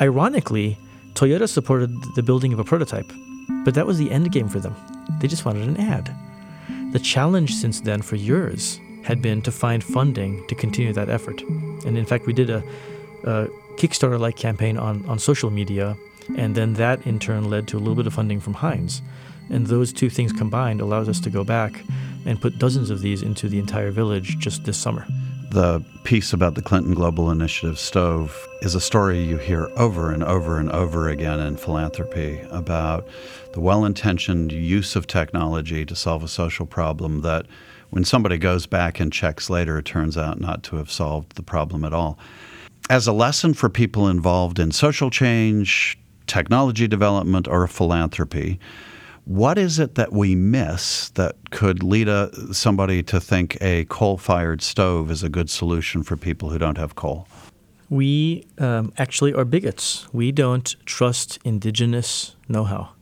Ironically, 0.00 0.78
Toyota 1.14 1.48
supported 1.48 1.90
the 2.14 2.22
building 2.22 2.52
of 2.52 2.58
a 2.58 2.64
prototype, 2.64 3.10
but 3.64 3.74
that 3.74 3.86
was 3.86 3.98
the 3.98 4.10
end 4.10 4.30
game 4.32 4.48
for 4.48 4.58
them. 4.58 4.74
They 5.20 5.28
just 5.28 5.44
wanted 5.44 5.68
an 5.68 5.76
ad. 5.76 6.14
The 6.92 6.98
challenge 6.98 7.54
since 7.54 7.80
then 7.80 8.02
for 8.02 8.16
years 8.16 8.80
had 9.02 9.22
been 9.22 9.42
to 9.42 9.52
find 9.52 9.82
funding 9.84 10.46
to 10.48 10.54
continue 10.54 10.92
that 10.92 11.08
effort. 11.08 11.42
And 11.86 11.96
in 11.96 12.04
fact, 12.04 12.26
we 12.26 12.32
did 12.32 12.50
a, 12.50 12.62
a 13.24 13.48
Kickstarter 13.76 14.18
like 14.18 14.36
campaign 14.36 14.76
on, 14.76 15.04
on 15.06 15.18
social 15.18 15.50
media 15.50 15.96
And 16.36 16.54
then 16.54 16.74
that 16.74 17.06
in 17.06 17.18
turn 17.18 17.48
led 17.48 17.66
to 17.68 17.76
a 17.76 17.80
little 17.80 17.94
bit 17.94 18.06
of 18.06 18.14
funding 18.14 18.40
from 18.40 18.54
Heinz. 18.54 19.02
And 19.50 19.66
those 19.66 19.92
two 19.92 20.10
things 20.10 20.32
combined 20.32 20.80
allows 20.80 21.08
us 21.08 21.20
to 21.20 21.30
go 21.30 21.42
back 21.42 21.82
and 22.26 22.40
put 22.40 22.58
dozens 22.58 22.90
of 22.90 23.00
these 23.00 23.22
into 23.22 23.48
the 23.48 23.58
entire 23.58 23.90
village 23.90 24.38
just 24.38 24.64
this 24.64 24.76
summer. 24.76 25.06
The 25.50 25.82
piece 26.04 26.34
about 26.34 26.56
the 26.56 26.62
Clinton 26.62 26.92
Global 26.92 27.30
Initiative 27.30 27.78
stove 27.78 28.46
is 28.60 28.74
a 28.74 28.82
story 28.82 29.24
you 29.24 29.38
hear 29.38 29.70
over 29.76 30.12
and 30.12 30.22
over 30.22 30.58
and 30.58 30.70
over 30.70 31.08
again 31.08 31.40
in 31.40 31.56
philanthropy 31.56 32.40
about 32.50 33.08
the 33.54 33.60
well 33.60 33.86
intentioned 33.86 34.52
use 34.52 34.94
of 34.94 35.06
technology 35.06 35.86
to 35.86 35.96
solve 35.96 36.22
a 36.22 36.28
social 36.28 36.66
problem 36.66 37.22
that, 37.22 37.46
when 37.88 38.04
somebody 38.04 38.36
goes 38.36 38.66
back 38.66 39.00
and 39.00 39.10
checks 39.10 39.48
later, 39.48 39.78
it 39.78 39.86
turns 39.86 40.18
out 40.18 40.38
not 40.38 40.62
to 40.64 40.76
have 40.76 40.90
solved 40.90 41.36
the 41.36 41.42
problem 41.42 41.82
at 41.82 41.94
all. 41.94 42.18
As 42.90 43.06
a 43.06 43.12
lesson 43.14 43.54
for 43.54 43.70
people 43.70 44.06
involved 44.06 44.58
in 44.58 44.70
social 44.70 45.08
change, 45.08 45.98
technology 46.26 46.86
development, 46.86 47.48
or 47.48 47.66
philanthropy, 47.66 48.60
what 49.28 49.58
is 49.58 49.78
it 49.78 49.94
that 49.96 50.10
we 50.10 50.34
miss 50.34 51.10
that 51.10 51.36
could 51.50 51.82
lead 51.82 52.08
a, 52.08 52.30
somebody 52.54 53.02
to 53.02 53.20
think 53.20 53.58
a 53.60 53.84
coal 53.84 54.16
fired 54.16 54.62
stove 54.62 55.10
is 55.10 55.22
a 55.22 55.28
good 55.28 55.50
solution 55.50 56.02
for 56.02 56.16
people 56.16 56.48
who 56.48 56.56
don't 56.56 56.78
have 56.78 56.94
coal? 56.94 57.28
We 57.90 58.46
um, 58.56 58.90
actually 58.96 59.34
are 59.34 59.44
bigots. 59.44 60.08
We 60.14 60.32
don't 60.32 60.74
trust 60.86 61.38
indigenous 61.44 62.36
know 62.48 62.64
how. 62.64 62.92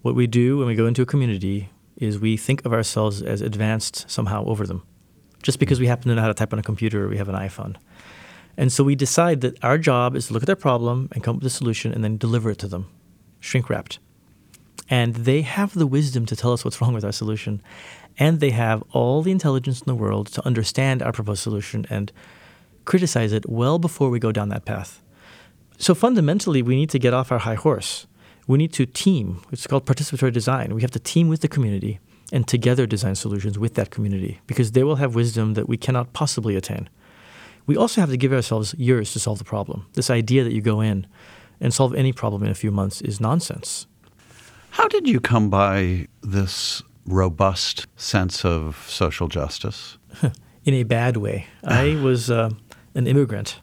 What 0.00 0.14
we 0.14 0.26
do 0.26 0.56
when 0.56 0.66
we 0.66 0.74
go 0.74 0.86
into 0.86 1.02
a 1.02 1.06
community 1.06 1.68
is 1.98 2.18
we 2.18 2.38
think 2.38 2.64
of 2.64 2.72
ourselves 2.72 3.20
as 3.20 3.42
advanced 3.42 4.10
somehow 4.10 4.46
over 4.46 4.66
them, 4.66 4.82
just 5.42 5.58
because 5.58 5.78
we 5.78 5.88
happen 5.88 6.08
to 6.08 6.14
know 6.14 6.22
how 6.22 6.28
to 6.28 6.34
type 6.34 6.54
on 6.54 6.58
a 6.58 6.62
computer 6.62 7.04
or 7.04 7.08
we 7.08 7.18
have 7.18 7.28
an 7.28 7.34
iPhone. 7.34 7.76
And 8.56 8.72
so 8.72 8.82
we 8.82 8.94
decide 8.94 9.42
that 9.42 9.62
our 9.62 9.76
job 9.76 10.16
is 10.16 10.28
to 10.28 10.32
look 10.32 10.42
at 10.42 10.46
their 10.46 10.56
problem 10.56 11.10
and 11.12 11.22
come 11.22 11.36
up 11.36 11.42
with 11.42 11.52
a 11.52 11.54
solution 11.54 11.92
and 11.92 12.02
then 12.02 12.16
deliver 12.16 12.50
it 12.50 12.58
to 12.60 12.66
them, 12.66 12.86
shrink 13.40 13.68
wrapped. 13.68 13.98
And 14.90 15.14
they 15.14 15.42
have 15.42 15.72
the 15.72 15.86
wisdom 15.86 16.26
to 16.26 16.36
tell 16.36 16.52
us 16.52 16.64
what's 16.64 16.80
wrong 16.80 16.92
with 16.92 17.04
our 17.04 17.12
solution. 17.12 17.62
And 18.18 18.40
they 18.40 18.50
have 18.50 18.82
all 18.90 19.22
the 19.22 19.30
intelligence 19.30 19.80
in 19.80 19.86
the 19.86 19.94
world 19.94 20.26
to 20.32 20.44
understand 20.44 21.00
our 21.00 21.12
proposed 21.12 21.42
solution 21.42 21.86
and 21.88 22.12
criticize 22.84 23.32
it 23.32 23.48
well 23.48 23.78
before 23.78 24.10
we 24.10 24.18
go 24.18 24.32
down 24.32 24.48
that 24.48 24.64
path. 24.64 25.00
So 25.78 25.94
fundamentally, 25.94 26.60
we 26.60 26.74
need 26.74 26.90
to 26.90 26.98
get 26.98 27.14
off 27.14 27.30
our 27.30 27.38
high 27.38 27.54
horse. 27.54 28.08
We 28.48 28.58
need 28.58 28.72
to 28.74 28.84
team. 28.84 29.40
It's 29.52 29.66
called 29.66 29.86
participatory 29.86 30.32
design. 30.32 30.74
We 30.74 30.82
have 30.82 30.90
to 30.90 30.98
team 30.98 31.28
with 31.28 31.40
the 31.40 31.48
community 31.48 32.00
and 32.32 32.46
together 32.46 32.84
design 32.84 33.14
solutions 33.14 33.58
with 33.58 33.74
that 33.74 33.90
community 33.90 34.40
because 34.48 34.72
they 34.72 34.82
will 34.82 34.96
have 34.96 35.14
wisdom 35.14 35.54
that 35.54 35.68
we 35.68 35.76
cannot 35.76 36.12
possibly 36.12 36.56
attain. 36.56 36.88
We 37.66 37.76
also 37.76 38.00
have 38.00 38.10
to 38.10 38.16
give 38.16 38.32
ourselves 38.32 38.74
years 38.74 39.12
to 39.12 39.20
solve 39.20 39.38
the 39.38 39.44
problem. 39.44 39.86
This 39.92 40.10
idea 40.10 40.42
that 40.42 40.52
you 40.52 40.60
go 40.60 40.80
in 40.80 41.06
and 41.60 41.72
solve 41.72 41.94
any 41.94 42.12
problem 42.12 42.42
in 42.42 42.50
a 42.50 42.54
few 42.54 42.72
months 42.72 43.00
is 43.02 43.20
nonsense. 43.20 43.86
How 44.70 44.86
did 44.88 45.08
you 45.08 45.20
come 45.20 45.50
by 45.50 46.06
this 46.22 46.82
robust 47.04 47.86
sense 47.96 48.44
of 48.44 48.86
social 48.88 49.28
justice? 49.28 49.98
In 50.64 50.74
a 50.74 50.84
bad 50.84 51.16
way. 51.16 51.46
I 51.64 51.96
was 52.02 52.30
uh, 52.30 52.50
an 52.94 53.06
immigrant. 53.06 53.60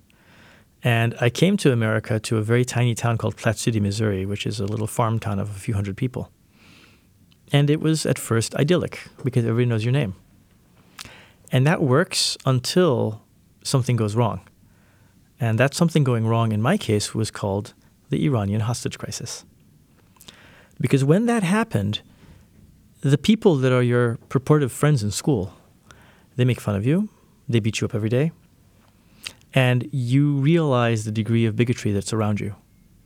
And 0.83 1.15
I 1.19 1.29
came 1.29 1.57
to 1.57 1.71
America 1.71 2.19
to 2.19 2.37
a 2.37 2.41
very 2.41 2.63
tiny 2.63 2.93
town 2.93 3.17
called 3.17 3.35
Platte 3.37 3.57
City, 3.57 3.79
Missouri, 3.79 4.25
which 4.25 4.45
is 4.45 4.59
a 4.59 4.65
little 4.65 4.87
farm 4.87 5.19
town 5.19 5.39
of 5.39 5.49
a 5.49 5.59
few 5.59 5.73
hundred 5.73 5.97
people. 5.97 6.29
And 7.51 7.69
it 7.69 7.79
was 7.79 8.05
at 8.05 8.19
first 8.19 8.53
idyllic 8.55 8.99
because 9.23 9.45
everybody 9.45 9.65
knows 9.65 9.85
your 9.85 9.93
name. 9.93 10.15
And 11.51 11.65
that 11.65 11.81
works 11.81 12.37
until 12.45 13.21
something 13.63 13.95
goes 13.95 14.15
wrong. 14.15 14.41
And 15.39 15.57
that 15.57 15.73
something 15.73 16.03
going 16.03 16.27
wrong 16.27 16.51
in 16.51 16.61
my 16.61 16.77
case 16.77 17.15
was 17.15 17.31
called 17.31 17.73
the 18.09 18.25
Iranian 18.25 18.61
hostage 18.61 18.97
crisis. 18.97 19.45
Because 20.79 21.03
when 21.03 21.25
that 21.25 21.43
happened, 21.43 22.01
the 23.01 23.17
people 23.17 23.55
that 23.57 23.71
are 23.71 23.83
your 23.83 24.17
purported 24.29 24.71
friends 24.71 25.03
in 25.03 25.11
school, 25.11 25.53
they 26.35 26.45
make 26.45 26.59
fun 26.59 26.75
of 26.75 26.85
you, 26.85 27.09
they 27.47 27.59
beat 27.59 27.81
you 27.81 27.85
up 27.85 27.95
every 27.95 28.09
day, 28.09 28.31
and 29.53 29.87
you 29.91 30.33
realize 30.33 31.05
the 31.05 31.11
degree 31.11 31.45
of 31.45 31.55
bigotry 31.55 31.91
that's 31.91 32.13
around 32.13 32.39
you. 32.39 32.55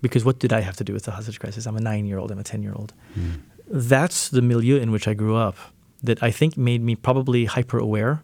Because 0.01 0.25
what 0.25 0.39
did 0.39 0.51
I 0.51 0.61
have 0.61 0.75
to 0.77 0.83
do 0.83 0.93
with 0.93 1.03
the 1.03 1.11
hostage 1.11 1.39
crisis? 1.39 1.65
I'm 1.65 1.77
a 1.77 1.81
nine 1.81 2.05
year 2.05 2.17
old, 2.17 2.31
I'm 2.31 2.39
a 2.39 2.43
10 2.43 2.63
year 2.63 2.73
old. 2.73 2.93
Mm. 3.17 3.41
That's 3.67 4.29
the 4.29 4.41
milieu 4.41 4.77
in 4.77 4.91
which 4.91 5.07
I 5.07 5.13
grew 5.13 5.35
up 5.35 5.57
that 6.03 6.21
I 6.23 6.31
think 6.31 6.57
made 6.57 6.81
me 6.81 6.95
probably 6.95 7.45
hyper 7.45 7.77
aware 7.77 8.23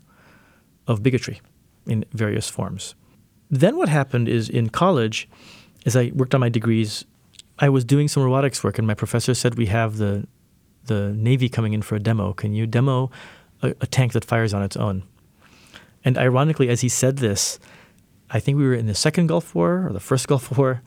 of 0.88 1.04
bigotry 1.04 1.42
in 1.86 2.04
various 2.12 2.50
forms. 2.50 2.96
Then 3.50 3.78
what 3.78 3.90
happened 3.90 4.28
is 4.28 4.50
in 4.50 4.70
college, 4.70 5.30
as 5.86 5.96
I 5.96 6.12
worked 6.14 6.34
on 6.34 6.42
my 6.42 6.50
degrees, 6.50 7.06
I 7.60 7.70
was 7.70 7.84
doing 7.84 8.08
some 8.08 8.24
robotics 8.24 8.64
work, 8.64 8.78
and 8.78 8.88
my 8.88 8.94
professor 8.94 9.34
said, 9.34 9.56
"We 9.56 9.68
have 9.68 9.98
the 9.98 10.28
the 10.86 11.14
Navy 11.14 11.50
coming 11.50 11.74
in 11.74 11.82
for 11.82 11.96
a 11.96 12.00
demo. 12.00 12.34
Can 12.34 12.54
you 12.54 12.66
demo 12.68 13.12
a, 13.62 13.70
a 13.82 13.88
tank 13.88 14.14
that 14.14 14.26
fires 14.26 14.54
on 14.54 14.64
its 14.64 14.78
own?" 14.78 15.04
And 16.04 16.18
ironically, 16.18 16.70
as 16.70 16.82
he 16.82 16.90
said 16.90 17.18
this, 17.18 17.60
I 18.30 18.40
think 18.40 18.58
we 18.58 18.66
were 18.66 18.74
in 18.74 18.88
the 18.88 18.96
second 18.96 19.28
Gulf 19.28 19.56
War 19.56 19.88
or 19.88 19.94
the 19.94 20.00
first 20.00 20.28
Gulf 20.32 20.58
War. 20.58 20.82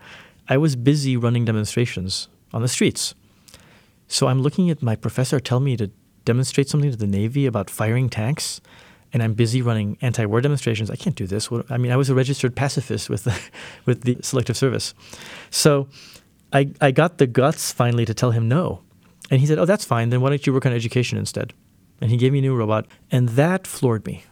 I 0.49 0.57
was 0.57 0.77
busy 0.77 1.17
running 1.17 1.45
demonstrations 1.45 2.29
on 2.53 2.63
the 2.63 2.69
streets. 2.69 3.15
So 4.09 4.27
I'm 4.27 4.43
looking 4.43 4.71
at 4.71 4.83
my 4.83 4.97
professor 4.97 5.39
tell 5.39 5.61
me 5.61 5.77
to 5.77 5.91
demonstrate 6.25 6.69
something 6.69 6.91
to 6.91 6.97
the 6.97 7.07
Navy 7.07 7.47
about 7.47 7.71
firing 7.71 8.09
tanks, 8.09 8.61
and 9.13 9.23
I'm 9.23 9.35
busy 9.35 9.63
running 9.63 9.97
anti-war 10.01 10.41
demonstrations. 10.41 10.91
I 10.91 10.97
can't 10.97 11.15
do 11.15 11.27
this. 11.27 11.49
I 11.69 11.77
mean, 11.77 11.93
I 11.93 11.97
was 11.97 12.11
a 12.11 12.15
registered 12.15 12.57
pacifist 12.57 13.09
with 13.09 13.25
the, 13.25 13.41
with 13.87 14.03
the 14.03 14.17
Selective 14.23 14.57
Service. 14.57 14.95
So 15.51 15.89
I, 16.53 16.73
I 16.81 16.91
got 16.91 17.19
the 17.19 17.27
guts 17.27 17.73
finally 17.73 18.05
to 18.05 18.15
tell 18.15 18.33
him 18.33 18.49
no. 18.49 18.83
And 19.31 19.41
he 19.41 19.47
said, 19.47 19.59
Oh, 19.59 19.65
that's 19.65 19.85
fine. 19.85 20.11
Then 20.11 20.21
why 20.21 20.31
don't 20.31 20.47
you 20.47 20.53
work 20.53 20.67
on 20.67 20.73
education 20.73 21.19
instead? 21.19 21.53
And 22.01 22.11
he 22.11 22.17
gave 22.17 22.33
me 22.33 22.39
a 22.39 22.43
new 22.43 22.57
robot. 22.57 22.87
And 23.11 23.31
that 23.31 23.67
floored 23.67 24.07
me. 24.07 24.25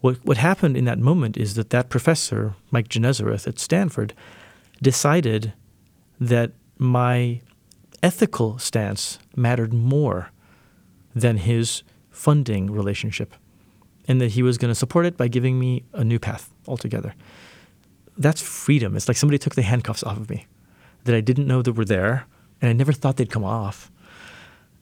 What, 0.00 0.24
what 0.24 0.36
happened 0.36 0.76
in 0.76 0.84
that 0.84 0.98
moment 0.98 1.36
is 1.36 1.54
that 1.54 1.70
that 1.70 1.88
professor, 1.88 2.54
Mike 2.70 2.88
Genesereth 2.88 3.48
at 3.48 3.58
Stanford, 3.58 4.14
decided 4.80 5.52
that 6.20 6.52
my 6.76 7.40
ethical 8.02 8.58
stance 8.58 9.18
mattered 9.34 9.72
more 9.72 10.30
than 11.14 11.38
his 11.38 11.82
funding 12.10 12.70
relationship, 12.70 13.34
and 14.06 14.20
that 14.20 14.32
he 14.32 14.42
was 14.42 14.56
going 14.56 14.70
to 14.70 14.74
support 14.74 15.04
it 15.06 15.16
by 15.16 15.26
giving 15.26 15.58
me 15.58 15.84
a 15.92 16.04
new 16.04 16.18
path 16.18 16.50
altogether. 16.68 17.14
That's 18.16 18.40
freedom. 18.40 18.96
It's 18.96 19.08
like 19.08 19.16
somebody 19.16 19.38
took 19.38 19.56
the 19.56 19.62
handcuffs 19.62 20.04
off 20.04 20.16
of 20.16 20.30
me 20.30 20.46
that 21.08 21.16
I 21.16 21.22
didn't 21.22 21.46
know 21.46 21.62
that 21.62 21.72
were 21.72 21.86
there, 21.86 22.26
and 22.60 22.68
I 22.68 22.74
never 22.74 22.92
thought 22.92 23.16
they'd 23.16 23.30
come 23.30 23.44
off. 23.44 23.90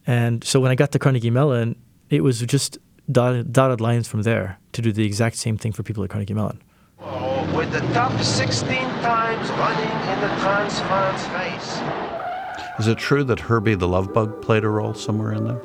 And 0.09 0.43
so 0.43 0.59
when 0.59 0.73
I 0.73 0.75
got 0.75 0.91
to 0.91 0.99
Carnegie 0.99 1.31
Mellon, 1.31 1.77
it 2.11 2.23
was 2.25 2.41
just 2.41 2.79
dotted, 3.11 3.53
dotted 3.53 3.81
lines 3.81 4.09
from 4.09 4.23
there 4.23 4.59
to 4.73 4.83
do 4.83 4.91
the 4.91 5.07
exact 5.07 5.37
same 5.37 5.57
thing 5.57 5.71
for 5.71 5.85
people 5.85 6.03
at 6.03 6.11
Carnegie 6.11 6.35
Mellon. 6.35 6.61
Oh, 7.01 7.57
with 7.57 7.71
the 7.71 7.79
top 7.95 8.21
16 8.21 8.67
times 8.67 9.49
running 9.51 9.89
in 10.11 10.21
the 10.21 10.35
Transfers 10.43 11.23
race. 11.33 12.81
Is 12.81 12.89
it 12.89 12.99
true 12.99 13.23
that 13.23 13.39
Herbie 13.39 13.77
the 13.77 13.87
Love 13.87 14.13
Bug 14.13 14.43
played 14.43 14.65
a 14.65 14.69
role 14.69 14.95
somewhere 14.95 15.33
in 15.33 15.45
there? 15.45 15.63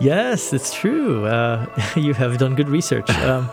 Yes, 0.00 0.52
it's 0.52 0.74
true. 0.74 1.24
Uh, 1.26 1.66
you 1.96 2.14
have 2.14 2.36
done 2.38 2.56
good 2.56 2.68
research. 2.68 3.08
Um, 3.20 3.48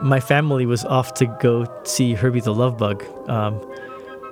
my 0.00 0.20
family 0.20 0.64
was 0.64 0.84
off 0.84 1.14
to 1.14 1.26
go 1.40 1.66
see 1.84 2.12
Herbie 2.12 2.40
the 2.40 2.54
Love 2.54 2.78
Bug, 2.78 3.04
um, 3.28 3.60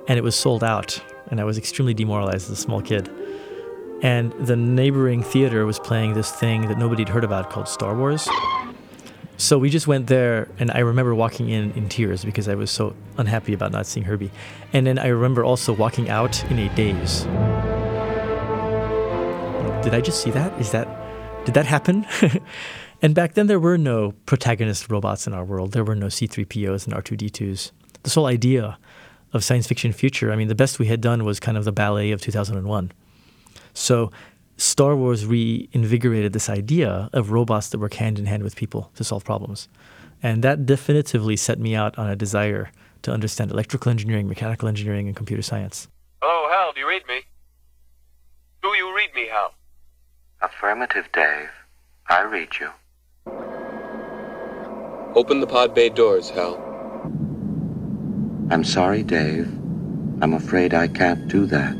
and 0.07 0.17
it 0.17 0.23
was 0.23 0.33
sold 0.33 0.63
out 0.63 1.01
and 1.29 1.39
I 1.39 1.43
was 1.43 1.57
extremely 1.57 1.93
demoralized 1.93 2.51
as 2.51 2.59
a 2.59 2.61
small 2.61 2.81
kid. 2.81 3.09
And 4.01 4.31
the 4.33 4.55
neighboring 4.55 5.23
theater 5.23 5.65
was 5.65 5.79
playing 5.79 6.13
this 6.13 6.31
thing 6.31 6.67
that 6.67 6.77
nobody 6.77 7.03
had 7.03 7.09
heard 7.09 7.23
about 7.23 7.49
called 7.49 7.67
Star 7.67 7.95
Wars. 7.95 8.27
So 9.37 9.59
we 9.59 9.69
just 9.69 9.87
went 9.87 10.07
there, 10.07 10.49
and 10.57 10.71
I 10.71 10.79
remember 10.79 11.13
walking 11.13 11.49
in 11.49 11.71
in 11.73 11.89
tears 11.89 12.25
because 12.25 12.47
I 12.47 12.55
was 12.55 12.71
so 12.71 12.95
unhappy 13.17 13.53
about 13.53 13.71
not 13.71 13.85
seeing 13.85 14.03
Herbie. 14.03 14.31
And 14.73 14.87
then 14.87 14.97
I 14.97 15.07
remember 15.07 15.43
also 15.43 15.73
walking 15.73 16.09
out 16.09 16.43
in 16.49 16.57
a 16.57 16.73
daze. 16.75 17.23
Did 19.83 19.93
I 19.93 20.01
just 20.01 20.21
see 20.21 20.31
that? 20.31 20.59
Is 20.59 20.71
that 20.71 20.87
did 21.45 21.53
that 21.53 21.65
happen? 21.65 22.05
and 23.01 23.13
back 23.13 23.35
then 23.35 23.45
there 23.45 23.59
were 23.59 23.77
no 23.77 24.13
protagonist 24.25 24.89
robots 24.89 25.27
in 25.27 25.33
our 25.33 25.45
world. 25.45 25.71
There 25.71 25.83
were 25.83 25.95
no 25.95 26.07
C3POs 26.07 26.87
and 26.87 26.95
R2D2s. 26.95 27.71
This 28.03 28.15
whole 28.15 28.25
idea 28.25 28.79
of 29.33 29.43
science 29.43 29.67
fiction 29.67 29.91
future, 29.91 30.31
I 30.31 30.35
mean, 30.35 30.47
the 30.47 30.55
best 30.55 30.79
we 30.79 30.87
had 30.87 31.01
done 31.01 31.23
was 31.25 31.39
kind 31.39 31.57
of 31.57 31.65
the 31.65 31.71
ballet 31.71 32.11
of 32.11 32.21
2001. 32.21 32.91
So 33.73 34.11
Star 34.57 34.95
Wars 34.95 35.25
reinvigorated 35.25 36.33
this 36.33 36.49
idea 36.49 37.09
of 37.13 37.31
robots 37.31 37.69
that 37.69 37.79
work 37.79 37.93
hand 37.93 38.17
in 38.17 38.25
hand 38.25 38.43
with 38.43 38.55
people 38.55 38.91
to 38.95 39.03
solve 39.03 39.23
problems. 39.23 39.67
And 40.23 40.43
that 40.43 40.65
definitively 40.65 41.35
set 41.35 41.59
me 41.59 41.75
out 41.75 41.97
on 41.97 42.09
a 42.09 42.15
desire 42.15 42.71
to 43.03 43.11
understand 43.11 43.51
electrical 43.51 43.91
engineering, 43.91 44.27
mechanical 44.27 44.67
engineering, 44.67 45.07
and 45.07 45.15
computer 45.15 45.43
science. 45.43 45.87
Hello, 46.21 46.49
Hal, 46.49 46.73
do 46.73 46.79
you 46.79 46.87
read 46.87 47.03
me? 47.07 47.21
Do 48.63 48.69
you 48.69 48.95
read 48.95 49.13
me, 49.13 49.27
Hal? 49.27 49.53
Affirmative, 50.41 51.07
Dave. 51.13 51.49
I 52.09 52.23
read 52.23 52.49
you. 52.59 52.71
Open 55.15 55.39
the 55.39 55.47
pod 55.47 55.75
bay 55.75 55.89
doors, 55.89 56.29
Hal. 56.31 56.66
I'm 58.49 58.63
sorry, 58.63 59.03
Dave. 59.03 59.47
I'm 60.21 60.33
afraid 60.33 60.73
I 60.73 60.87
can't 60.87 61.27
do 61.27 61.45
that. 61.47 61.75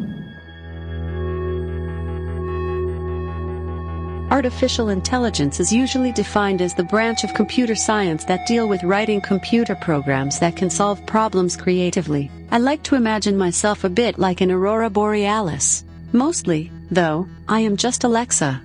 Artificial 4.30 4.90
intelligence 4.90 5.62
is 5.62 5.72
usually 5.72 6.12
defined 6.12 6.62
as 6.62 6.76
the 6.76 6.84
branch 6.84 7.24
of 7.24 7.34
computer 7.34 7.76
science 7.76 8.26
that 8.26 8.46
deal 8.46 8.68
with 8.68 8.84
writing 8.84 9.22
computer 9.22 9.74
programs 9.74 10.40
that 10.40 10.58
can 10.58 10.70
solve 10.70 11.04
problems 11.06 11.56
creatively. 11.56 12.30
I 12.52 12.58
like 12.58 12.84
to 12.84 12.96
imagine 12.96 13.38
myself 13.38 13.86
a 13.86 13.90
bit 13.90 14.20
like 14.20 14.42
an 14.42 14.52
aurora 14.52 14.90
borealis. 14.90 15.86
Mostly, 16.12 16.70
though, 16.92 17.30
I 17.48 17.62
am 17.62 17.78
just 17.78 18.04
Alexa. 18.04 18.62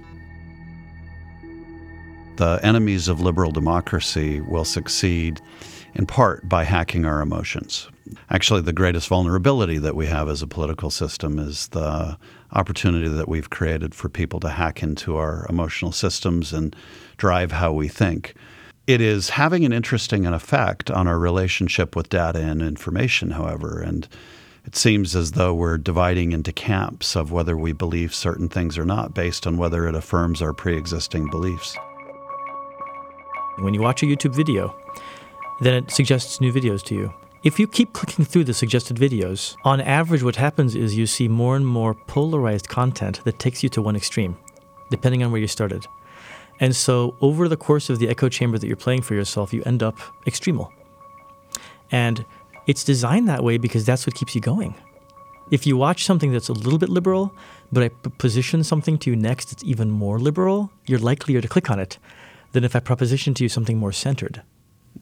The 2.37 2.59
enemies 2.65 3.07
of 3.07 3.21
liberal 3.21 3.53
democracy 3.53 4.41
will 4.41 4.65
succeed 4.65 5.41
in 5.95 6.07
part 6.07 6.49
by 6.49 6.65
hacking 6.65 7.05
our 7.05 7.21
emotions. 7.21 7.89
Actually, 8.31 8.61
the 8.61 8.73
greatest 8.73 9.09
vulnerability 9.09 9.79
that 9.79 9.95
we 9.95 10.07
have 10.07 10.29
as 10.29 10.43
a 10.43 10.47
political 10.47 10.91
system 10.91 11.39
is 11.39 11.69
the 11.69 12.17
opportunity 12.53 13.09
that 13.09 13.29
we've 13.29 13.51
created 13.51 13.95
for 13.95 14.09
people 14.09 14.41
to 14.41 14.49
hack 14.49 14.83
into 14.83 15.17
our 15.17 15.47
emotional 15.49 15.93
systems 15.93 16.53
and 16.53 16.75
drive 17.17 17.53
how 17.53 17.73
we 17.73 17.89
think. 17.89 18.35
It 18.87 19.01
is 19.01 19.31
having 19.31 19.65
an 19.65 19.73
interesting 19.73 20.27
effect 20.27 20.91
on 20.91 21.07
our 21.07 21.19
relationship 21.19 21.95
with 21.95 22.09
data 22.09 22.41
and 22.41 22.61
information, 22.61 23.31
however, 23.31 23.81
and 23.81 24.09
it 24.65 24.77
seems 24.77 25.15
as 25.15 25.33
though 25.33 25.55
we're 25.55 25.79
dividing 25.79 26.33
into 26.33 26.53
camps 26.53 27.17
of 27.17 27.33
whether 27.33 27.57
we 27.57 27.73
believe 27.73 28.15
certain 28.15 28.49
things 28.49 28.79
or 28.79 28.85
not 28.85 29.15
based 29.15 29.47
on 29.47 29.57
whether 29.57 29.87
it 29.87 29.95
affirms 29.95 30.43
our 30.43 30.53
pre 30.53 30.77
existing 30.77 31.29
beliefs. 31.31 31.77
When 33.59 33.75
you 33.75 33.83
watch 33.83 34.03
a 34.03 34.07
YouTube 34.07 34.35
video, 34.35 34.77
then 35.61 35.75
it 35.75 35.91
suggests 35.91 36.41
new 36.41 36.53
videos 36.53 36.83
to 36.85 36.95
you. 36.95 37.15
If 37.45 37.59
you 37.59 37.67
keep 37.67 37.93
clicking 37.93 38.25
through 38.25 38.45
the 38.45 38.55
suggested 38.55 38.99
videos, 38.99 39.57
on 39.65 39.81
average, 39.81 40.23
what 40.23 40.37
happens 40.37 40.77
is 40.77 40.97
you 40.97 41.07
see 41.07 41.27
more 41.27 41.57
and 41.57 41.67
more 41.67 41.93
polarized 41.93 42.69
content 42.69 43.21
that 43.25 43.41
takes 43.41 43.65
you 43.65 43.69
to 43.71 43.83
one 43.83 43.97
extreme, 43.97 44.37
depending 44.91 45.25
on 45.25 45.33
where 45.33 45.41
you 45.41 45.49
started. 45.49 45.85
And 46.61 46.77
so, 46.77 47.17
over 47.21 47.49
the 47.49 47.57
course 47.57 47.91
of 47.91 47.99
the 47.99 48.09
echo 48.09 48.29
chamber 48.29 48.59
that 48.59 48.69
you're 48.69 48.77
playing 48.77 49.03
for 49.03 49.15
yourself, 49.15 49.53
you 49.53 49.61
end 49.65 49.83
up 49.83 49.99
extremal. 50.25 50.71
And 51.91 52.25
it's 52.69 52.85
designed 52.85 53.29
that 53.29 53.43
way 53.43 53.59
because 53.59 53.85
that's 53.85 54.07
what 54.07 54.15
keeps 54.15 54.37
you 54.37 54.41
going. 54.41 54.77
If 55.51 55.67
you 55.67 55.77
watch 55.77 56.05
something 56.05 56.31
that's 56.31 56.49
a 56.49 56.53
little 56.53 56.79
bit 56.79 56.91
liberal, 56.91 57.35
but 57.73 57.83
I 57.83 57.89
position 58.19 58.63
something 58.63 58.99
to 58.99 59.11
you 59.11 59.17
next 59.17 59.47
that's 59.47 59.65
even 59.65 59.91
more 59.91 60.21
liberal, 60.21 60.71
you're 60.87 61.01
likelier 61.01 61.41
to 61.41 61.49
click 61.49 61.71
on 61.71 61.81
it 61.81 61.99
than 62.53 62.63
if 62.63 62.77
I 62.77 62.79
proposition 62.79 63.35
to 63.35 63.43
you 63.43 63.49
something 63.49 63.79
more 63.79 63.93
centered. 63.93 64.43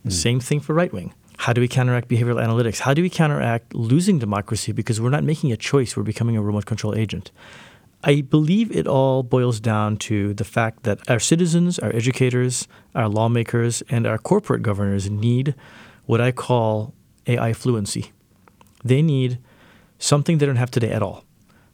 Mm. 0.07 0.13
Same 0.13 0.41
thing 0.41 0.61
for 0.61 0.73
right 0.73 0.91
wing. 0.91 1.13
How 1.45 1.55
do 1.55 1.63
we 1.63 1.69
counteract 1.69 2.09
behavioral 2.09 2.45
analytics? 2.47 2.81
How 2.81 2.93
do 2.93 3.01
we 3.01 3.09
counteract 3.09 3.75
losing 3.75 4.19
democracy 4.19 4.73
because 4.73 5.01
we're 5.01 5.09
not 5.09 5.25
making 5.25 5.53
a 5.53 5.57
choice, 5.57 5.97
we're 5.97 6.03
becoming 6.03 6.37
a 6.37 6.43
remote 6.43 6.67
control 6.67 6.95
agent? 6.95 7.33
I 8.05 8.21
believe 8.21 8.71
it 8.77 8.87
all 8.87 9.23
boils 9.23 9.59
down 9.59 9.97
to 10.09 10.35
the 10.35 10.45
fact 10.45 10.83
that 10.83 10.99
our 11.09 11.19
citizens, 11.19 11.79
our 11.79 11.97
educators, 11.97 12.69
our 12.95 13.09
lawmakers, 13.09 13.83
and 13.89 14.07
our 14.07 14.19
corporate 14.19 14.61
governors 14.61 15.09
need 15.09 15.55
what 16.05 16.21
I 16.21 16.31
call 16.31 16.93
AI 17.27 17.55
fluency. 17.55 18.13
They 18.85 19.01
need 19.01 19.39
something 19.99 20.37
they 20.37 20.45
don't 20.45 20.57
have 20.57 20.71
today 20.71 20.91
at 20.91 21.03
all, 21.03 21.25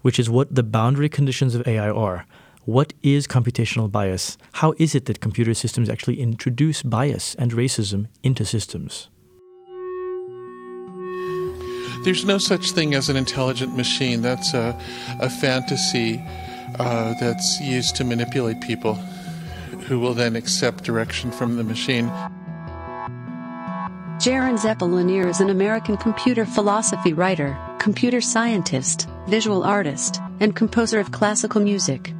which 0.02 0.20
is 0.20 0.30
what 0.30 0.54
the 0.54 0.62
boundary 0.62 1.08
conditions 1.08 1.56
of 1.56 1.66
AI 1.66 1.90
are. 1.90 2.24
What 2.66 2.94
is 3.02 3.26
computational 3.26 3.90
bias? 3.90 4.38
How 4.52 4.74
is 4.78 4.94
it 4.94 5.06
that 5.06 5.20
computer 5.20 5.54
systems 5.54 5.90
actually 5.90 6.20
introduce 6.20 6.84
bias 6.84 7.34
and 7.34 7.50
racism 7.50 8.06
into 8.22 8.44
systems? 8.44 9.08
There's 12.06 12.24
no 12.24 12.38
such 12.38 12.70
thing 12.70 12.94
as 12.94 13.08
an 13.08 13.16
intelligent 13.16 13.76
machine. 13.76 14.22
That's 14.22 14.54
a, 14.54 14.78
a 15.18 15.28
fantasy 15.28 16.22
uh, 16.78 17.14
that's 17.18 17.60
used 17.60 17.96
to 17.96 18.04
manipulate 18.04 18.60
people 18.60 18.94
who 19.88 19.98
will 19.98 20.14
then 20.14 20.36
accept 20.36 20.84
direction 20.84 21.32
from 21.32 21.56
the 21.56 21.64
machine. 21.64 22.06
Jaron 24.22 24.56
Zeppelinier 24.56 25.26
is 25.26 25.40
an 25.40 25.50
American 25.50 25.96
computer 25.96 26.46
philosophy 26.46 27.12
writer, 27.12 27.58
computer 27.80 28.20
scientist, 28.20 29.08
visual 29.26 29.64
artist, 29.64 30.20
and 30.38 30.54
composer 30.54 31.00
of 31.00 31.10
classical 31.10 31.60
music. 31.60 32.14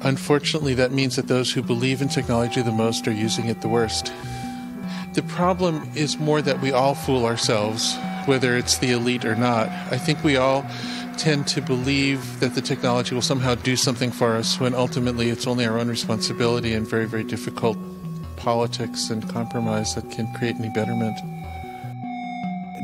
Unfortunately, 0.00 0.74
that 0.74 0.90
means 0.90 1.14
that 1.14 1.28
those 1.28 1.52
who 1.52 1.62
believe 1.62 2.02
in 2.02 2.08
technology 2.08 2.62
the 2.62 2.72
most 2.72 3.06
are 3.06 3.12
using 3.12 3.46
it 3.46 3.60
the 3.60 3.68
worst. 3.68 4.12
The 5.14 5.22
problem 5.28 5.88
is 5.94 6.18
more 6.18 6.42
that 6.42 6.60
we 6.60 6.72
all 6.72 6.96
fool 6.96 7.26
ourselves 7.26 7.96
whether 8.26 8.56
it's 8.56 8.78
the 8.78 8.92
elite 8.92 9.24
or 9.24 9.34
not. 9.34 9.68
I 9.90 9.98
think 9.98 10.22
we 10.24 10.36
all 10.36 10.64
tend 11.18 11.46
to 11.46 11.60
believe 11.62 12.40
that 12.40 12.54
the 12.54 12.60
technology 12.60 13.14
will 13.14 13.22
somehow 13.22 13.54
do 13.54 13.76
something 13.76 14.10
for 14.10 14.34
us 14.34 14.58
when 14.58 14.74
ultimately 14.74 15.28
it's 15.28 15.46
only 15.46 15.66
our 15.66 15.78
own 15.78 15.88
responsibility 15.88 16.72
and 16.72 16.86
very, 16.86 17.06
very 17.06 17.24
difficult 17.24 17.76
politics 18.36 19.10
and 19.10 19.28
compromise 19.28 19.94
that 19.94 20.10
can 20.10 20.32
create 20.34 20.56
any 20.56 20.70
betterment. 20.70 21.16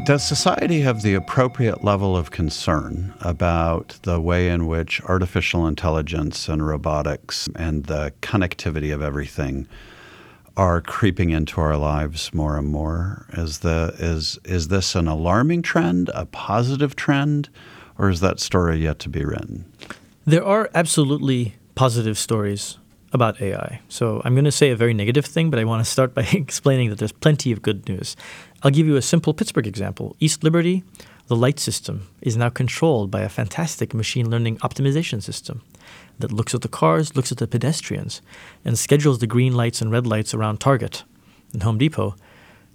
Does 0.04 0.26
society 0.26 0.80
have 0.80 1.02
the 1.02 1.14
appropriate 1.14 1.84
level 1.84 2.16
of 2.16 2.30
concern 2.30 3.12
about 3.20 3.98
the 4.04 4.20
way 4.20 4.48
in 4.48 4.66
which 4.66 5.02
artificial 5.02 5.66
intelligence 5.66 6.48
and 6.48 6.66
robotics 6.66 7.48
and 7.56 7.84
the 7.84 8.12
connectivity 8.22 8.94
of 8.94 9.02
everything 9.02 9.66
are 10.58 10.80
creeping 10.80 11.30
into 11.30 11.60
our 11.60 11.76
lives 11.76 12.34
more 12.34 12.58
and 12.58 12.66
more? 12.66 13.26
Is 13.32 13.60
the 13.60 13.94
is 13.98 14.38
is 14.44 14.68
this 14.68 14.96
an 14.96 15.06
alarming 15.06 15.62
trend, 15.62 16.10
a 16.12 16.26
positive 16.26 16.96
trend, 16.96 17.48
or 17.96 18.10
is 18.10 18.20
that 18.20 18.40
story 18.40 18.78
yet 18.78 18.98
to 18.98 19.08
be 19.08 19.24
written? 19.24 19.64
There 20.26 20.44
are 20.44 20.68
absolutely 20.74 21.54
positive 21.76 22.18
stories 22.18 22.76
about 23.12 23.40
AI. 23.40 23.80
So 23.88 24.20
I'm 24.24 24.34
going 24.34 24.44
to 24.44 24.52
say 24.52 24.70
a 24.70 24.76
very 24.76 24.92
negative 24.92 25.24
thing, 25.24 25.48
but 25.48 25.60
I 25.60 25.64
want 25.64 25.82
to 25.82 25.90
start 25.90 26.12
by 26.12 26.22
explaining 26.32 26.90
that 26.90 26.98
there's 26.98 27.12
plenty 27.12 27.52
of 27.52 27.62
good 27.62 27.88
news. 27.88 28.16
I'll 28.62 28.72
give 28.72 28.86
you 28.86 28.96
a 28.96 29.02
simple 29.02 29.32
Pittsburgh 29.32 29.66
example. 29.66 30.16
East 30.18 30.42
Liberty, 30.42 30.82
the 31.28 31.36
light 31.36 31.60
system, 31.60 32.08
is 32.20 32.36
now 32.36 32.50
controlled 32.50 33.10
by 33.10 33.22
a 33.22 33.28
fantastic 33.28 33.94
machine 33.94 34.28
learning 34.28 34.58
optimization 34.58 35.22
system 35.22 35.62
that 36.18 36.32
looks 36.32 36.54
at 36.54 36.62
the 36.62 36.68
cars, 36.68 37.16
looks 37.16 37.32
at 37.32 37.38
the 37.38 37.46
pedestrians, 37.46 38.20
and 38.64 38.78
schedules 38.78 39.18
the 39.18 39.26
green 39.26 39.54
lights 39.54 39.80
and 39.80 39.90
red 39.90 40.06
lights 40.06 40.34
around 40.34 40.58
Target 40.58 41.04
and 41.52 41.62
Home 41.62 41.78
Depot 41.78 42.16